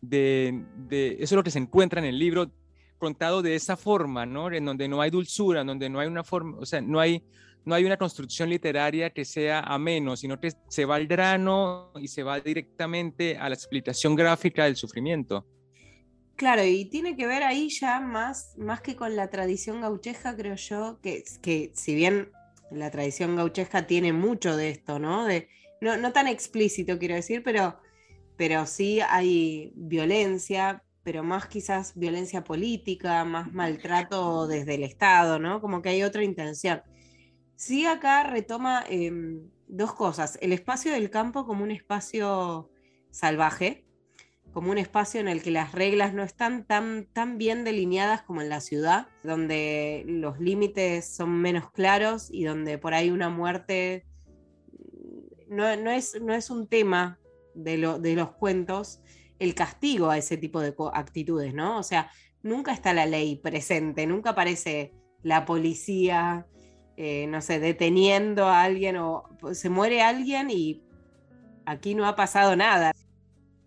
De, 0.00 0.64
de, 0.88 1.12
eso 1.14 1.24
es 1.24 1.32
lo 1.32 1.42
que 1.42 1.50
se 1.50 1.58
encuentra 1.58 2.00
en 2.00 2.06
el 2.06 2.18
libro, 2.18 2.50
contado 3.00 3.42
de 3.42 3.56
esa 3.56 3.76
forma, 3.76 4.24
¿no? 4.26 4.52
En 4.52 4.64
donde 4.64 4.86
no 4.86 5.00
hay 5.00 5.10
dulzura, 5.10 5.62
en 5.62 5.66
donde 5.66 5.88
no 5.88 5.98
hay 5.98 6.06
una 6.06 6.22
forma, 6.22 6.58
o 6.58 6.66
sea, 6.66 6.80
no 6.80 7.00
hay, 7.00 7.24
no 7.64 7.74
hay 7.74 7.84
una 7.84 7.96
construcción 7.96 8.48
literaria 8.48 9.10
que 9.10 9.24
sea 9.24 9.58
ameno, 9.60 10.16
sino 10.16 10.38
que 10.38 10.52
se 10.68 10.84
va 10.84 10.94
al 10.94 11.08
grano 11.08 11.90
y 11.98 12.06
se 12.06 12.22
va 12.22 12.38
directamente 12.38 13.36
a 13.36 13.48
la 13.48 13.56
explicación 13.56 14.14
gráfica 14.14 14.64
del 14.66 14.76
sufrimiento. 14.76 15.44
Claro, 16.36 16.64
y 16.64 16.84
tiene 16.86 17.16
que 17.16 17.26
ver 17.26 17.42
ahí 17.42 17.68
ya 17.68 18.00
más, 18.00 18.54
más 18.56 18.80
que 18.80 18.96
con 18.96 19.16
la 19.16 19.28
tradición 19.28 19.80
gaucheja, 19.80 20.36
creo 20.36 20.54
yo, 20.54 20.98
que, 21.02 21.24
que 21.42 21.72
si 21.74 21.94
bien 21.94 22.30
la 22.70 22.90
tradición 22.90 23.36
gaucheja 23.36 23.86
tiene 23.86 24.12
mucho 24.12 24.56
de 24.56 24.70
esto, 24.70 24.98
¿no? 24.98 25.26
De, 25.26 25.48
no, 25.80 25.96
no 25.96 26.12
tan 26.12 26.28
explícito, 26.28 26.98
quiero 26.98 27.14
decir, 27.14 27.42
pero, 27.42 27.78
pero 28.36 28.64
sí 28.66 29.00
hay 29.00 29.72
violencia, 29.74 30.82
pero 31.02 31.22
más 31.22 31.46
quizás 31.46 31.94
violencia 31.96 32.44
política, 32.44 33.24
más 33.24 33.52
maltrato 33.52 34.46
desde 34.46 34.74
el 34.74 34.84
Estado, 34.84 35.38
¿no? 35.38 35.60
Como 35.60 35.82
que 35.82 35.90
hay 35.90 36.02
otra 36.02 36.24
intención. 36.24 36.82
Sí, 37.56 37.86
acá 37.86 38.24
retoma 38.24 38.84
em, 38.88 39.50
dos 39.68 39.94
cosas. 39.94 40.38
El 40.40 40.52
espacio 40.52 40.92
del 40.92 41.10
campo 41.10 41.46
como 41.46 41.64
un 41.64 41.70
espacio 41.70 42.70
salvaje, 43.10 43.84
como 44.52 44.70
un 44.70 44.78
espacio 44.78 45.20
en 45.20 45.28
el 45.28 45.42
que 45.42 45.50
las 45.50 45.72
reglas 45.72 46.12
no 46.12 46.22
están 46.22 46.64
tan, 46.66 47.06
tan 47.12 47.38
bien 47.38 47.64
delineadas 47.64 48.22
como 48.22 48.42
en 48.42 48.48
la 48.48 48.60
ciudad, 48.60 49.08
donde 49.22 50.04
los 50.06 50.40
límites 50.40 51.06
son 51.06 51.40
menos 51.40 51.70
claros 51.70 52.28
y 52.30 52.44
donde 52.44 52.78
por 52.78 52.94
ahí 52.94 53.10
una 53.10 53.28
muerte 53.28 54.06
no, 55.48 55.66
es, 55.90 56.20
no 56.20 56.32
es 56.32 56.50
un 56.50 56.66
tema 56.68 57.18
de, 57.54 57.98
de 58.00 58.14
los 58.14 58.32
cuentos, 58.32 59.00
el 59.40 59.54
castigo 59.54 60.10
a 60.10 60.18
ese 60.18 60.36
tipo 60.36 60.60
de 60.60 60.74
actitudes, 60.92 61.52
¿no? 61.52 61.78
O 61.78 61.82
sea, 61.82 62.10
nunca 62.42 62.72
está 62.72 62.92
la 62.94 63.06
ley 63.06 63.36
presente, 63.36 64.06
nunca 64.06 64.30
aparece 64.30 64.92
la 65.22 65.44
policía, 65.44 66.46
eh, 66.96 67.26
no 67.26 67.40
sé, 67.40 67.58
deteniendo 67.58 68.46
a 68.46 68.62
alguien 68.62 68.98
o 68.98 69.24
pues, 69.40 69.58
se 69.58 69.70
muere 69.70 70.02
alguien 70.02 70.50
y 70.50 70.82
aquí 71.64 71.94
no 71.94 72.06
ha 72.06 72.14
pasado 72.14 72.54
nada. 72.54 72.92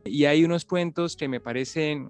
Y 0.06 0.26
hay 0.26 0.46
unos 0.46 0.64
cuentos 0.64 1.16
que 1.16 1.28
me 1.28 1.40
parecen 1.40 2.10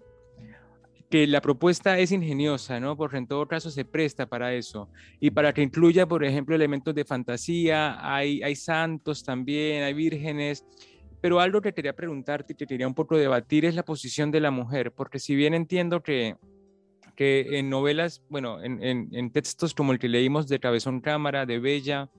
que 1.09 1.27
la 1.27 1.41
propuesta 1.41 1.99
es 1.99 2.11
ingeniosa, 2.11 2.79
¿no? 2.79 2.97
Porque 2.97 3.17
en 3.17 3.27
todo 3.27 3.47
caso 3.47 3.69
se 3.69 3.85
presta 3.85 4.25
para 4.25 4.53
eso. 4.55 4.89
Y 5.19 5.29
para 5.29 5.53
que 5.53 5.61
incluya, 5.61 6.07
por 6.07 6.23
ejemplo, 6.25 6.55
elementos 6.55 6.95
de 6.95 7.05
fantasía, 7.05 7.97
hay, 8.01 8.41
hay 8.41 8.55
santos 8.55 9.23
también, 9.23 9.83
hay 9.83 9.93
vírgenes, 9.93 10.65
pero 11.23 11.39
algo 11.39 11.61
que 11.61 11.73
quería 11.73 11.95
preguntarte 11.95 12.51
y 12.51 12.55
que 12.57 12.67
quería 12.67 12.85
un 12.85 12.93
poco 12.93 13.15
debatir 13.15 13.63
es 13.63 13.75
la 13.75 13.85
posición 13.85 14.29
de 14.29 14.41
la 14.41 14.51
mujer, 14.51 14.91
porque 14.91 15.19
si 15.19 15.37
bien 15.37 15.53
entiendo 15.53 16.03
que, 16.03 16.35
que 17.15 17.59
en 17.59 17.69
novelas, 17.69 18.21
bueno, 18.27 18.61
en, 18.61 18.83
en, 18.83 19.31
textos 19.31 19.73
como 19.73 19.93
el 19.93 19.99
que 19.99 20.09
leímos 20.09 20.49
de 20.49 20.59
Cabezón 20.59 20.99
Cámara, 20.99 21.45
de 21.45 21.59
Bella, 21.59 22.09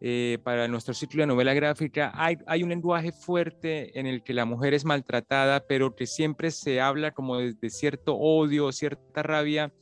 eh, 0.00 0.38
para 0.42 0.66
nuestro 0.66 0.94
ciclo 0.94 1.22
de 1.22 1.28
novela 1.28 1.54
gráfica, 1.54 2.10
hay, 2.12 2.38
hay 2.48 2.64
un 2.64 2.70
lenguaje 2.70 3.12
fuerte 3.12 3.96
en 4.00 4.08
el 4.08 4.24
que 4.24 4.34
la 4.34 4.46
mujer 4.46 4.74
es 4.74 4.84
maltratada, 4.84 5.64
pero 5.68 5.94
que 5.94 6.08
siempre 6.08 6.50
se 6.50 6.80
habla 6.80 7.12
como 7.12 7.36
de, 7.36 7.54
de 7.54 7.70
cierto 7.70 8.16
odio, 8.16 8.72
cierta 8.72 9.22
rabia 9.22 9.72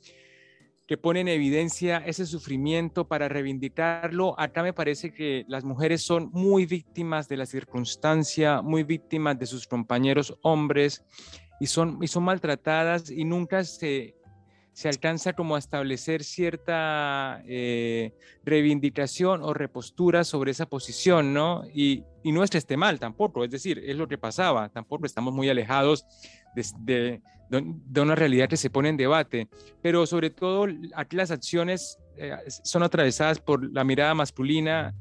que 0.87 0.97
pone 0.97 1.21
en 1.21 1.29
evidencia 1.29 1.99
ese 1.99 2.27
sufrimiento 2.27 3.07
para 3.07 3.29
reivindicarlo. 3.29 4.39
Acá 4.39 4.63
me 4.63 4.73
parece 4.73 5.13
que 5.13 5.45
las 5.49 5.65
mujeres 5.65 6.03
son 6.03 6.31
muy 6.33 6.67
víctimas 6.67 7.29
de 7.29 7.37
la 7.37 7.47
circunstancia, 7.47 8.63
muy 8.63 8.83
víctimas 8.83 9.39
de 9.39 9.47
sus 9.47 9.67
compañeros 9.67 10.37
hombres 10.43 11.05
y 11.61 11.67
son, 11.67 11.99
y 12.03 12.09
son 12.09 12.25
maltratadas 12.25 13.11
y 13.11 13.25
nunca 13.25 13.63
se, 13.63 14.17
se 14.73 14.89
alcanza 14.89 15.35
como 15.35 15.55
a 15.55 15.59
establecer 15.59 16.25
cierta 16.25 17.43
eh, 17.47 18.15
reivindicación 18.45 19.43
o 19.43 19.55
repostura 19.55 20.25
sobre 20.25 20.51
esa 20.51 20.67
posición, 20.67 21.33
¿no? 21.35 21.63
Y, 21.73 22.05
y 22.23 22.33
no 22.33 22.43
es 22.43 22.51
que 22.51 22.59
esté 22.59 22.77
mal 22.77 22.99
tampoco, 22.99 23.45
es 23.45 23.51
decir, 23.51 23.79
es 23.85 23.97
lo 23.97 24.09
que 24.09 24.19
pasaba, 24.19 24.71
tampoco 24.71 25.07
estamos 25.07 25.35
muy 25.35 25.49
alejados 25.51 26.07
de, 26.55 26.67
de, 26.81 27.23
una 27.59 28.15
realidad 28.15 28.49
que 28.49 28.57
se 28.57 28.71
pone 28.71 28.89
en 28.89 28.97
debate, 28.97 29.49
pero 29.83 30.07
sobre 30.07 30.31
todo 30.31 30.67
aquí 30.95 31.17
las 31.17 31.31
acciones 31.31 31.99
eh, 32.17 32.37
son 32.65 32.83
atravesadas 32.83 33.41
por 33.41 33.73
la 33.73 33.85
mirada 33.85 34.15
masculina 34.15 34.95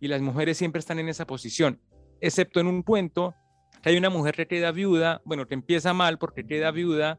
y 0.00 0.08
las 0.08 0.20
mujeres 0.20 0.56
siempre 0.56 0.78
están 0.78 0.98
en 0.98 1.08
esa 1.08 1.26
posición, 1.26 1.80
excepto 2.20 2.60
en 2.60 2.66
un 2.66 2.82
cuento 2.82 3.34
que 3.82 3.90
hay 3.90 3.96
una 3.96 4.10
mujer 4.10 4.34
que 4.34 4.46
queda 4.46 4.72
viuda, 4.72 5.22
bueno, 5.24 5.46
que 5.46 5.54
empieza 5.54 5.94
mal 5.94 6.18
porque 6.18 6.46
queda 6.46 6.70
viuda 6.70 7.18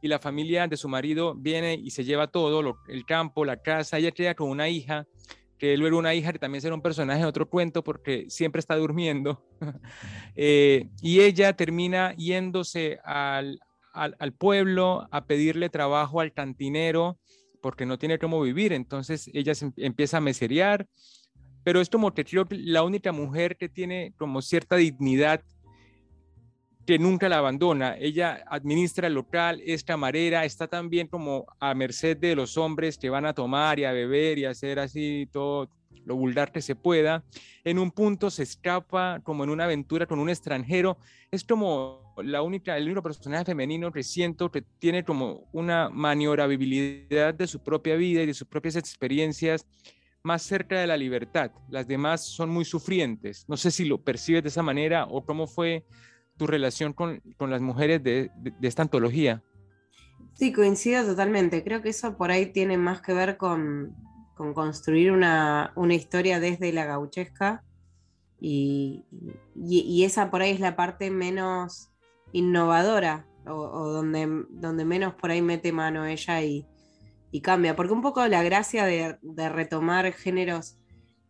y 0.00 0.08
la 0.08 0.18
familia 0.18 0.66
de 0.66 0.76
su 0.76 0.88
marido 0.88 1.34
viene 1.34 1.74
y 1.74 1.90
se 1.90 2.04
lleva 2.04 2.26
todo, 2.26 2.76
el 2.88 3.06
campo, 3.06 3.44
la 3.44 3.62
casa, 3.62 3.98
ella 3.98 4.12
queda 4.12 4.34
con 4.34 4.50
una 4.50 4.68
hija, 4.68 5.06
que 5.58 5.76
luego 5.76 5.98
una 5.98 6.14
hija 6.14 6.32
que 6.32 6.38
también 6.38 6.60
será 6.60 6.74
un 6.74 6.82
personaje 6.82 7.20
de 7.20 7.26
otro 7.26 7.48
cuento 7.48 7.82
porque 7.82 8.26
siempre 8.28 8.60
está 8.60 8.76
durmiendo, 8.76 9.42
eh, 10.36 10.88
y 11.00 11.20
ella 11.20 11.54
termina 11.54 12.14
yéndose 12.16 12.98
al, 13.04 13.60
al, 13.94 14.32
pueblo 14.32 15.08
a 15.10 15.26
pedirle 15.26 15.68
trabajo 15.68 16.20
al 16.20 16.32
cantinero 16.32 17.18
porque 17.62 17.86
no 17.86 17.98
tiene 17.98 18.18
cómo 18.18 18.40
vivir. 18.40 18.72
Entonces 18.72 19.30
ella 19.32 19.54
se 19.54 19.66
em, 19.66 19.72
empieza 19.76 20.18
a 20.18 20.20
meserear, 20.20 20.86
pero 21.62 21.80
es 21.80 21.88
como 21.88 22.12
que 22.12 22.24
creo 22.24 22.46
la 22.50 22.82
única 22.82 23.12
mujer 23.12 23.56
que 23.56 23.68
tiene 23.68 24.12
como 24.18 24.42
cierta 24.42 24.76
dignidad 24.76 25.42
que 26.86 26.98
nunca 26.98 27.28
la 27.28 27.38
abandona. 27.38 27.96
Ella 27.98 28.44
administra 28.48 29.06
el 29.06 29.14
local, 29.14 29.62
es 29.64 29.84
camarera, 29.84 30.44
está 30.44 30.66
también 30.66 31.06
como 31.06 31.46
a 31.58 31.74
merced 31.74 32.16
de 32.18 32.36
los 32.36 32.58
hombres 32.58 32.98
que 32.98 33.08
van 33.08 33.24
a 33.24 33.32
tomar 33.32 33.78
y 33.78 33.84
a 33.84 33.92
beber 33.92 34.38
y 34.38 34.44
a 34.44 34.50
hacer 34.50 34.78
así 34.78 35.26
todo 35.32 35.70
lo 36.04 36.16
vulgar 36.16 36.52
que 36.52 36.60
se 36.60 36.76
pueda. 36.76 37.24
En 37.64 37.78
un 37.78 37.90
punto 37.90 38.30
se 38.30 38.42
escapa 38.42 39.20
como 39.22 39.44
en 39.44 39.50
una 39.50 39.64
aventura 39.64 40.06
con 40.06 40.18
un 40.18 40.28
extranjero. 40.28 40.98
Es 41.30 41.44
como 41.44 42.03
la 42.22 42.42
única, 42.42 42.76
el 42.76 42.84
único 42.84 43.02
personaje 43.02 43.44
femenino 43.44 43.92
que 43.92 44.02
siento 44.02 44.50
que 44.50 44.62
tiene 44.62 45.04
como 45.04 45.48
una 45.52 45.88
maniobrabilidad 45.88 47.34
de 47.34 47.46
su 47.46 47.62
propia 47.62 47.96
vida 47.96 48.22
y 48.22 48.26
de 48.26 48.34
sus 48.34 48.46
propias 48.46 48.76
experiencias 48.76 49.66
más 50.22 50.42
cerca 50.42 50.80
de 50.80 50.86
la 50.86 50.96
libertad. 50.96 51.50
Las 51.68 51.86
demás 51.86 52.24
son 52.24 52.48
muy 52.50 52.64
sufrientes. 52.64 53.44
No 53.48 53.56
sé 53.56 53.70
si 53.70 53.84
lo 53.84 54.02
percibes 54.02 54.42
de 54.42 54.48
esa 54.48 54.62
manera 54.62 55.04
o 55.04 55.24
cómo 55.24 55.46
fue 55.46 55.84
tu 56.36 56.46
relación 56.46 56.92
con, 56.92 57.20
con 57.36 57.50
las 57.50 57.60
mujeres 57.60 58.02
de, 58.02 58.30
esta 58.62 58.82
antología. 58.82 59.42
Sí, 60.34 60.52
coincido 60.52 61.04
totalmente. 61.04 61.62
Creo 61.62 61.82
que 61.82 61.90
eso 61.90 62.16
por 62.16 62.30
ahí 62.30 62.46
tiene 62.46 62.76
más 62.78 63.02
que 63.02 63.12
ver 63.12 63.36
con, 63.36 63.94
con 64.34 64.54
construir 64.54 65.12
una, 65.12 65.72
una, 65.76 65.94
historia 65.94 66.40
desde 66.40 66.72
la 66.72 66.86
gauchesca 66.86 67.62
y, 68.40 69.04
y, 69.54 70.04
esa 70.04 70.30
por 70.30 70.42
ahí 70.42 70.50
es 70.50 70.60
la 70.60 70.74
parte 70.74 71.10
menos 71.10 71.93
innovadora 72.34 73.26
o, 73.46 73.88
donde, 73.88 74.28
donde 74.50 74.84
menos 74.84 75.14
por 75.14 75.30
ahí 75.30 75.40
mete 75.40 75.72
mano 75.72 76.04
ella 76.04 76.42
y, 76.42 76.66
y 77.30 77.40
cambia, 77.40 77.76
porque 77.76 77.92
un 77.92 78.02
poco 78.02 78.26
la 78.26 78.42
gracia 78.42 78.84
de, 78.84 79.16
de 79.22 79.48
retomar 79.48 80.12
géneros 80.12 80.76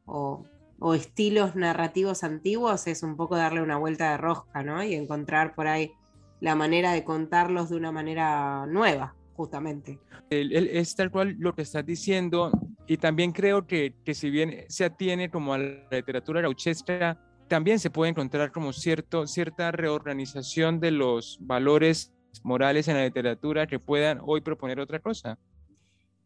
o, 0.06 0.44
o, 0.78 0.94
estilos 0.94 1.56
narrativos 1.56 2.24
antiguos 2.24 2.86
es 2.86 3.02
un 3.02 3.16
poco 3.16 3.36
darle 3.36 3.62
una 3.62 3.76
vuelta 3.76 4.12
de 4.12 4.16
rosca, 4.16 4.62
¿no? 4.62 4.82
Y 4.82 4.94
encontrar 4.94 5.54
por 5.54 5.66
ahí 5.66 5.92
la 6.40 6.54
manera 6.54 6.92
de 6.92 7.04
contarlos 7.04 7.68
de 7.68 7.76
una 7.76 7.92
manera 7.92 8.64
nueva, 8.66 9.14
justamente. 9.34 9.98
es 10.30 10.94
tal 10.94 11.10
cual 11.10 11.36
lo 11.38 11.54
que 11.54 11.62
estás 11.62 11.84
diciendo, 11.84 12.50
y 12.86 12.96
también 12.96 13.32
creo 13.32 13.66
que, 13.66 13.94
que 14.04 14.14
si 14.14 14.30
bien 14.30 14.64
se 14.68 14.84
atiene 14.84 15.30
como 15.30 15.52
a 15.52 15.58
la 15.58 15.88
literatura 15.90 16.40
gauchesca, 16.40 17.18
también 17.48 17.78
se 17.78 17.90
puede 17.90 18.10
encontrar 18.10 18.52
como 18.52 18.72
cierta 18.72 19.70
reorganización 19.70 20.80
de 20.80 20.90
los 20.90 21.38
valores 21.40 22.12
morales 22.42 22.88
en 22.88 22.96
la 22.96 23.04
literatura 23.04 23.66
que 23.66 23.78
puedan 23.78 24.18
hoy 24.22 24.40
proponer 24.40 24.80
otra 24.80 24.98
cosa. 24.98 25.38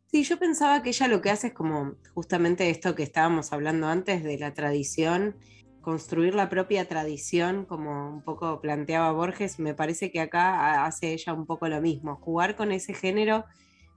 Sí, 0.06 0.24
yo 0.24 0.38
pensaba 0.38 0.82
que 0.82 0.88
ella 0.88 1.06
lo 1.06 1.20
que 1.20 1.30
hace 1.30 1.48
es 1.48 1.52
como 1.52 1.96
justamente 2.14 2.70
esto 2.70 2.94
que 2.94 3.02
estábamos 3.02 3.52
hablando 3.52 3.88
antes 3.88 4.24
de 4.24 4.38
la 4.38 4.54
tradición, 4.54 5.36
construir 5.82 6.34
la 6.34 6.48
propia 6.48 6.88
tradición, 6.88 7.66
como 7.66 8.10
un 8.10 8.22
poco 8.22 8.60
planteaba 8.62 9.12
Borges, 9.12 9.58
me 9.58 9.74
parece 9.74 10.10
que 10.10 10.20
acá 10.20 10.86
hace 10.86 11.12
ella 11.12 11.34
un 11.34 11.44
poco 11.44 11.68
lo 11.68 11.80
mismo, 11.82 12.16
jugar 12.16 12.56
con 12.56 12.72
ese 12.72 12.94
género, 12.94 13.44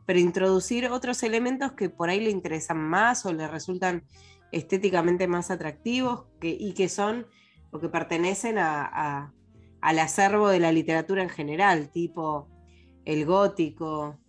pero 0.06 0.20
introducir 0.20 0.88
otros 0.88 1.24
elementos 1.24 1.74
que 1.74 1.90
por 1.90 2.10
ahí 2.10 2.20
le 2.20 2.30
interesan 2.30 2.78
más 2.78 3.26
o 3.26 3.32
le 3.32 3.48
resultan 3.48 4.04
estéticamente 4.52 5.28
más 5.28 5.52
atractivos 5.52 6.26
y 6.42 6.74
que 6.74 6.90
son 6.90 7.28
o 7.72 7.80
que 7.80 7.90
pertenecen 7.90 8.58
al 8.58 10.00
acervo 10.00 10.50
de 10.50 10.60
la 10.60 10.72
literatura 10.72 11.24
en 11.24 11.30
general, 11.30 11.90
tipo 11.90 12.48
el 13.06 13.26
gótico, 13.26 14.20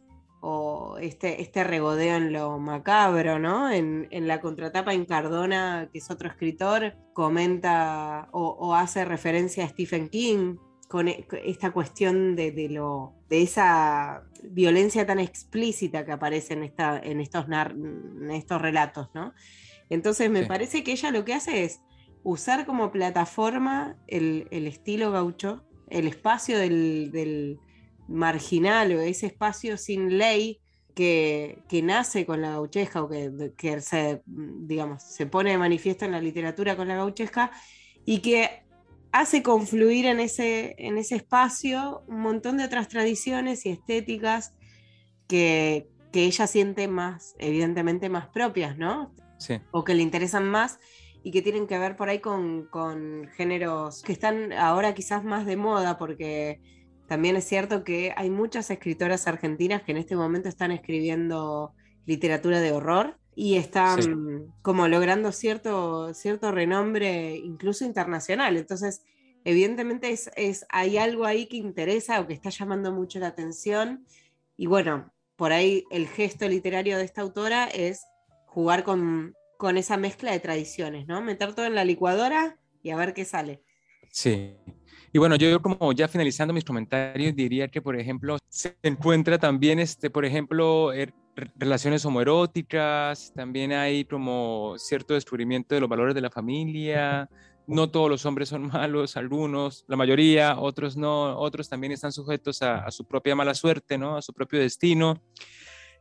o 0.45 0.99
este, 1.01 1.41
este 1.41 1.63
regodeo 1.63 2.17
en 2.17 2.33
lo 2.33 2.59
macabro, 2.59 3.39
¿no? 3.39 3.71
En, 3.71 4.09
la 4.27 4.41
contratapa 4.41 4.93
en 4.93 5.05
Cardona, 5.05 5.89
que 5.93 5.99
es 5.99 6.11
otro 6.11 6.29
escritor, 6.29 6.97
comenta 7.13 8.29
o, 8.33 8.75
hace 8.75 9.05
referencia 9.05 9.65
a 9.65 9.69
Stephen 9.69 10.09
King 10.09 10.57
con 10.89 11.07
e, 11.07 11.29
esta 11.45 11.71
cuestión 11.71 12.35
de, 12.35 12.69
lo, 12.69 13.15
de 13.29 13.43
esa 13.43 14.25
violencia 14.43 15.07
tan 15.07 15.21
explícita 15.21 16.05
que 16.05 16.11
aparece 16.11 16.55
en, 16.55 16.65
esta, 16.65 16.99
en, 16.99 17.21
estos, 17.21 17.47
en 17.47 18.31
estos 18.33 18.61
relatos, 18.61 19.11
¿no? 19.15 19.35
Entonces 19.93 20.31
me 20.31 20.47
parece 20.47 20.83
que 20.83 20.93
ella 20.93 21.11
lo 21.11 21.25
que 21.25 21.35
hace 21.35 21.65
es 21.65 21.81
usar 22.23 22.67
como 22.67 22.91
plataforma 22.91 23.97
el, 24.07 24.49
estilo 24.51 25.13
gaucho, 25.13 25.65
el 25.91 26.07
espacio 26.07 26.59
del 26.59 27.59
marginal 28.09 28.93
o 28.93 29.01
ese 29.01 29.27
espacio 29.27 29.77
sin 29.77 30.19
ley 30.19 30.61
que, 30.95 31.63
nace 31.83 32.27
con 32.27 32.41
la 32.43 32.51
gauchesca 32.51 33.03
o 33.03 33.09
que, 33.09 33.53
que, 33.57 33.81
se, 33.81 34.23
digamos, 34.27 35.03
se 35.03 35.27
pone 35.27 35.51
de 35.51 35.59
manifiesto 35.59 36.05
en 36.05 36.13
la 36.13 36.21
literatura 36.21 36.77
con 36.77 36.89
la 36.89 36.97
gauchesca 36.97 37.51
y 38.05 38.19
que 38.19 38.65
hace 39.11 39.43
confluir 39.43 40.07
en 40.07 40.21
ese, 40.21 40.75
en 40.79 40.99
ese 40.99 41.17
espacio 41.17 42.03
un 42.07 42.21
montón 42.21 42.57
de 42.57 42.65
otras 42.65 42.89
tradiciones 42.89 43.67
y 43.67 43.71
estéticas 43.71 44.55
que, 45.29 45.89
ella 46.15 46.47
siente 46.47 46.89
más, 46.89 47.35
evidentemente 47.39 48.11
más 48.11 48.29
propias, 48.29 48.77
¿no? 48.77 49.15
Sí. 49.43 49.61
O 49.71 49.85
que 49.85 49.95
le 49.95 50.03
interesan 50.03 50.49
más 50.49 50.79
y 51.23 51.31
que 51.31 51.43
tienen 51.43 51.67
que 51.67 51.79
ver 51.79 51.97
por 51.97 52.09
ahí 52.09 52.21
con, 52.21 52.67
con 52.67 53.29
géneros 53.37 54.03
que 54.03 54.13
están 54.13 54.53
ahora 54.53 54.95
quizás 54.95 55.25
más 55.25 55.47
de 55.47 55.57
moda 55.57 55.99
porque 55.99 56.61
también 57.07 57.37
es 57.37 57.45
cierto 57.45 57.85
que 57.85 58.13
hay 58.17 58.31
muchas 58.31 58.71
escritoras 58.71 59.27
argentinas 59.27 59.83
que 59.83 59.93
en 59.93 59.99
este 59.99 60.17
momento 60.17 60.49
están 60.49 60.73
escribiendo 60.73 61.75
literatura 62.07 62.61
de 62.61 62.73
horror 62.73 63.19
y 63.35 63.57
están 63.57 64.53
como 64.63 64.89
logrando 64.89 65.33
cierto, 65.33 66.13
cierto 66.15 66.53
renombre 66.53 67.37
incluso 67.37 67.85
internacional. 67.85 68.57
Entonces, 68.57 69.03
evidentemente 69.45 70.11
es, 70.37 70.67
hay 70.69 70.99
algo 70.99 71.25
ahí 71.25 71.47
que 71.47 71.57
interesa 71.57 72.21
o 72.21 72.27
que 72.27 72.35
está 72.35 72.51
llamando 72.51 72.93
mucho 72.93 73.19
la 73.19 73.29
atención. 73.29 74.07
Y 74.57 74.67
bueno, 74.67 75.13
por 75.37 75.53
ahí 75.53 75.85
el 75.91 76.09
gesto 76.09 76.49
literario 76.49 76.99
de 76.99 77.05
esta 77.05 77.23
autora 77.23 77.67
es 77.67 78.05
jugar 78.53 78.85
con, 78.85 79.35
con 79.57 79.79
esa 79.79 79.97
mezcla 79.97 80.31
de 80.31 80.41
tradiciones, 80.41 81.07
¿no? 81.07 81.23
Meter 81.23 81.55
todo 81.55 81.67
en 81.67 81.75
la 81.75 81.85
licuadora 81.85 82.59
y 82.83 82.91
a 82.91 82.97
ver 82.97 83.15
qué 83.15 83.25
sale. 83.25 83.63
Sí, 84.11 84.57
y 85.15 85.19
bueno, 85.19 85.37
yo 85.37 85.61
como 85.61 85.93
ya 85.93 86.09
finalizando 86.09 86.55
mis 86.55 86.65
comentarios, 86.65 87.35
diría 87.35 87.69
que, 87.69 87.83
por 87.83 87.99
ejemplo, 87.99 88.39
se 88.49 88.77
encuentra 88.83 89.39
también, 89.39 89.79
este, 89.79 90.09
por 90.09 90.25
ejemplo, 90.25 90.93
er, 90.93 91.13
relaciones 91.57 92.05
homoeróticas, 92.07 93.33
también 93.35 93.73
hay 93.73 94.07
como 94.07 94.75
cierto 94.79 95.13
descubrimiento 95.13 95.75
de 95.75 95.83
los 95.83 95.89
valores 95.91 96.15
de 96.15 96.23
la 96.23 96.31
familia. 96.31 97.29
No 97.67 97.91
todos 97.91 98.09
los 98.09 98.25
hombres 98.25 98.49
son 98.49 98.63
malos, 98.73 99.19
algunos, 99.19 99.85
la 99.87 99.97
mayoría, 99.97 100.59
otros 100.59 100.97
no, 100.97 101.39
otros 101.39 101.69
también 101.69 101.93
están 101.93 102.13
sujetos 102.13 102.63
a, 102.63 102.85
a 102.85 102.91
su 102.91 103.07
propia 103.07 103.37
mala 103.37 103.55
suerte, 103.55 103.99
¿no? 103.99 104.17
A 104.17 104.23
su 104.23 104.33
propio 104.33 104.61
destino. 104.61 105.23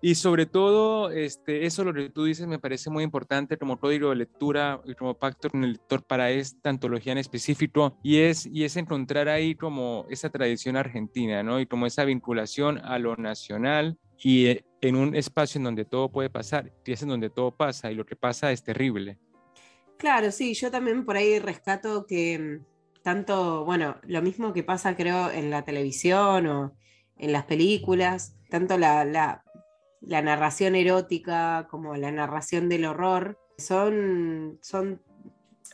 Y 0.04 0.16
sobre 0.16 0.48
todo, 0.48 1.12
este, 1.12 1.68
eso 1.68 1.84
lo 1.84 1.94
que 1.94 2.10
tú 2.10 2.24
dices 2.24 2.48
me 2.48 2.58
parece 2.58 2.90
muy 2.90 3.04
importante 3.04 3.58
como 3.58 3.80
código 3.80 4.10
de 4.10 4.16
lectura 4.16 4.82
y 4.86 4.96
como 4.96 5.14
pacto 5.14 5.48
con 5.50 5.64
el 5.64 5.74
lector 5.74 6.04
para 6.04 6.32
esta 6.32 6.72
antología 6.72 7.12
en 7.12 7.20
específico, 7.20 8.00
y 8.02 8.18
es, 8.18 8.48
y 8.48 8.64
es 8.64 8.78
encontrar 8.78 9.30
ahí 9.30 9.54
como 9.54 10.08
esa 10.10 10.32
tradición 10.32 10.76
argentina, 10.76 11.44
¿no? 11.44 11.60
Y 11.60 11.68
como 11.68 11.86
esa 11.86 12.04
vinculación 12.04 12.80
a 12.80 12.98
lo 12.98 13.16
nacional 13.16 14.00
y 14.18 14.48
eh, 14.48 14.66
en 14.82 14.96
un 14.96 15.16
espacio 15.16 15.60
en 15.60 15.66
donde 15.66 15.86
todo 15.86 16.12
puede 16.12 16.32
pasar, 16.32 16.74
y 16.84 16.94
es 16.94 17.04
en 17.04 17.10
donde 17.10 17.30
todo 17.30 17.56
pasa, 17.56 17.92
y 17.92 17.96
lo 17.96 18.06
que 18.06 18.16
pasa 18.16 18.52
es 18.52 18.64
terrible. 18.64 19.20
Claro, 19.98 20.32
sí, 20.32 20.56
yo 20.56 20.72
también 20.72 21.06
por 21.06 21.16
ahí 21.16 21.38
rescato 21.38 22.08
que 22.08 22.40
mm, 22.40 23.04
tanto, 23.04 23.66
bueno, 23.66 23.98
lo 24.08 24.24
mismo 24.24 24.52
que 24.52 24.64
pasa 24.64 24.96
creo 24.96 25.30
en 25.30 25.52
la 25.52 25.64
televisión 25.64 26.48
o 26.48 26.76
en 27.18 27.32
las 27.32 27.46
películas, 27.46 28.36
tanto 28.50 28.80
la, 28.80 29.06
la 29.06 29.44
la 30.02 30.22
narración 30.22 30.76
erótica 30.76 31.68
como 31.70 31.96
la 31.96 32.12
narración 32.12 32.70
del 32.70 32.86
horror, 32.86 33.40
son, 33.58 34.60
son 34.62 35.02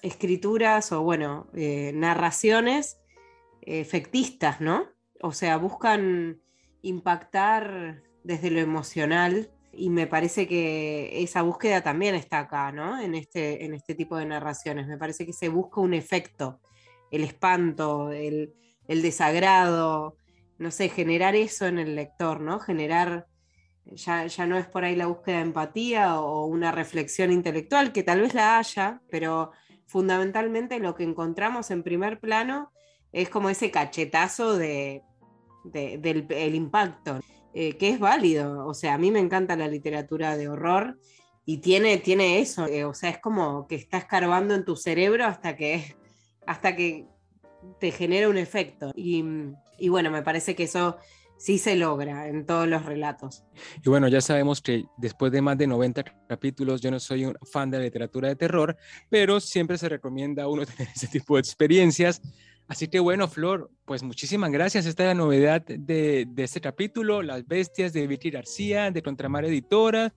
escrituras 0.01 0.91
o, 0.91 1.01
bueno, 1.01 1.47
eh, 1.53 1.91
narraciones 1.95 2.99
efectistas, 3.61 4.61
¿no? 4.61 4.87
O 5.21 5.31
sea, 5.31 5.57
buscan 5.57 6.41
impactar 6.81 8.03
desde 8.23 8.51
lo 8.51 8.59
emocional 8.59 9.49
y 9.71 9.89
me 9.89 10.07
parece 10.07 10.47
que 10.47 11.21
esa 11.21 11.41
búsqueda 11.41 11.81
también 11.81 12.15
está 12.15 12.39
acá, 12.39 12.71
¿no? 12.71 12.99
En 12.99 13.15
este, 13.15 13.65
en 13.65 13.73
este 13.73 13.95
tipo 13.95 14.17
de 14.17 14.25
narraciones. 14.25 14.87
Me 14.87 14.97
parece 14.97 15.25
que 15.25 15.33
se 15.33 15.49
busca 15.49 15.81
un 15.81 15.93
efecto, 15.93 16.59
el 17.11 17.23
espanto, 17.23 18.11
el, 18.11 18.53
el 18.87 19.01
desagrado, 19.01 20.17
no 20.57 20.71
sé, 20.71 20.89
generar 20.89 21.35
eso 21.35 21.67
en 21.67 21.79
el 21.79 21.95
lector, 21.95 22.41
¿no? 22.41 22.59
Generar 22.59 23.27
ya, 23.95 24.45
no 24.45 24.58
es 24.58 24.67
por 24.67 24.84
ahí 24.84 24.95
la 24.95 25.08
búsqueda 25.08 25.38
de 25.38 25.43
empatía 25.43 26.19
o 26.19 26.45
una 26.45 26.71
reflexión 26.71 27.32
intelectual, 27.32 27.91
que 27.91 28.04
tal 28.04 28.21
vez 28.21 28.34
la 28.34 28.58
haya, 28.58 29.02
pero 29.10 29.52
fundamentalmente 29.86 30.80
lo 30.80 30.95
que 30.95 31.04
encontramos 31.04 31.71
en 31.71 31.84
primer 31.84 32.19
plano 32.19 32.71
es 33.12 33.30
como 33.30 33.50
ese 33.50 33.71
cachetazo 33.71 34.58
de, 34.58 35.04
del 35.63 36.56
impacto, 36.56 37.19
eh, 37.54 37.78
que 37.78 37.89
es 37.89 38.00
válido. 38.00 38.67
O 38.67 38.73
sea, 38.73 38.95
a 38.95 38.97
mí 38.97 39.12
me 39.12 39.19
encanta 39.19 39.56
la 39.56 39.67
literatura 39.67 40.36
de 40.36 40.50
horror 40.50 41.00
y 41.45 41.60
tiene, 41.60 41.97
tiene 41.97 42.39
eso, 42.39 42.67
eh, 42.67 42.84
o 42.84 42.93
sea, 42.93 43.10
es 43.10 43.19
como 43.19 43.67
que 43.67 43.76
está 43.76 43.97
escarbando 43.97 44.54
en 44.54 44.65
tu 44.65 44.76
cerebro 44.76 45.26
hasta 45.26 45.56
que, 45.56 45.95
hasta 46.45 46.76
que 46.76 47.08
te 47.80 47.91
genera 47.91 48.28
un 48.28 48.38
efecto. 48.38 48.91
Y 48.95 49.89
bueno, 49.89 50.12
me 50.12 50.23
parece 50.23 50.56
que 50.56 50.63
eso 50.63 50.97
sí 51.38 51.58
se 51.58 51.76
logra 51.76 52.28
en 52.28 52.45
todos 52.45 52.67
los 52.67 52.86
relatos. 52.86 53.43
Y 53.84 53.89
bueno, 53.89 54.08
ya 54.08 54.21
sabemos 54.21 54.62
que 54.62 54.86
después 54.97 55.32
de 55.32 55.41
más 55.41 55.58
de 55.58 55.67
90 55.67 56.04
capítulos, 56.28 56.82
yo 56.82 56.91
no 56.91 57.00
soy 57.00 57.26
un 57.26 57.38
fan 57.52 57.69
de 57.69 57.78
la 57.78 57.84
literatura 57.86 58.28
de 58.28 58.36
terror, 58.36 58.76
pero 59.10 59.39
siempre 59.39 59.78
se 59.78 59.89
recomienda 59.89 60.43
a 60.43 60.47
uno 60.47 60.65
tener 60.65 60.89
ese 60.93 61.08
tipo 61.08 61.36
de 61.36 61.41
experiencias. 61.41 62.21
Así 62.67 62.89
que 62.89 63.00
bueno, 63.00 63.28
Flor, 63.28 63.71
pues 63.86 64.04
muchísimas 64.04 64.52
gracias. 64.52 64.86
Esta 64.86 65.04
es 65.04 65.08
la 65.08 65.13
novedad 65.13 65.63
de, 65.65 66.28
este 66.38 66.60
capítulo, 66.60 67.21
Las 67.21 67.47
Bestias 67.47 67.93
de 67.93 68.08
Vicky 68.08 68.30
García, 68.30 68.91
de 68.91 69.02
Contramar 69.02 69.45
Editora. 69.45 70.13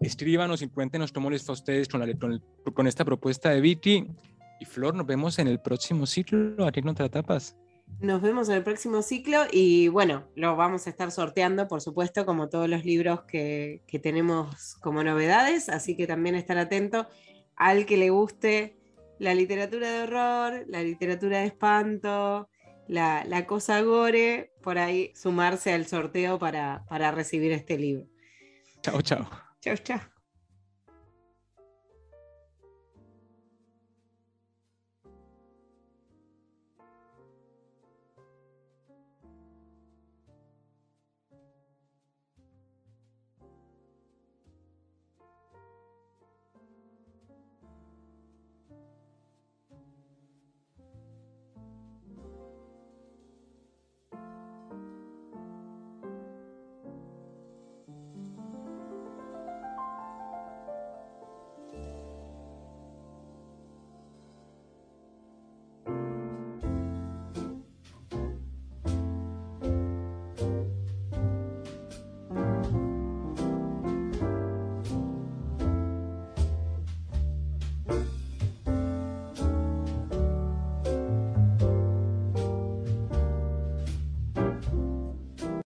Escríbanos 0.00 0.60
y 0.60 0.68
cuéntenos 0.68 1.10
cómo 1.10 1.30
les 1.30 1.42
fue 1.42 1.54
a 1.54 1.54
ustedes 1.54 1.88
con, 1.88 2.02
con, 2.74 2.86
esta 2.86 3.04
propuesta 3.04 3.48
de 3.48 3.62
Vicky. 3.62 4.06
Y 4.60 4.64
Flor, 4.66 4.94
nos 4.94 5.06
vemos 5.06 5.38
en 5.38 5.48
el 5.48 5.58
próximo 5.58 6.04
ciclo 6.04 6.66
aquí 6.66 6.80
en 6.80 6.86
Contratapas. 6.86 7.56
Nos 8.00 8.20
vemos 8.20 8.48
en 8.48 8.56
el 8.56 8.62
próximo 8.62 9.02
ciclo 9.02 9.44
y 9.50 9.88
bueno, 9.88 10.28
lo 10.34 10.56
vamos 10.56 10.86
a 10.86 10.90
estar 10.90 11.10
sorteando, 11.10 11.68
por 11.68 11.80
supuesto, 11.80 12.26
como 12.26 12.48
todos 12.48 12.68
los 12.68 12.84
libros 12.84 13.22
que, 13.22 13.82
que 13.86 13.98
tenemos 13.98 14.76
como 14.76 15.02
novedades, 15.02 15.68
así 15.68 15.96
que 15.96 16.06
también 16.06 16.34
estar 16.34 16.58
atento 16.58 17.06
al 17.56 17.86
que 17.86 17.96
le 17.96 18.10
guste 18.10 18.76
la 19.18 19.34
literatura 19.34 19.90
de 19.90 20.02
horror, 20.02 20.64
la 20.68 20.82
literatura 20.82 21.38
de 21.38 21.46
espanto, 21.46 22.48
la, 22.88 23.46
cosa 23.46 23.80
gore, 23.82 24.52
por 24.62 24.78
ahí 24.78 25.12
sumarse 25.14 25.72
al 25.72 25.86
sorteo 25.86 26.38
para, 26.38 26.84
para 26.88 27.10
recibir 27.10 27.52
este 27.52 27.78
libro. 27.78 28.06
Chao, 28.82 29.00
chao. 29.00 29.26
Chao, 29.60 29.76
chao. 29.76 30.13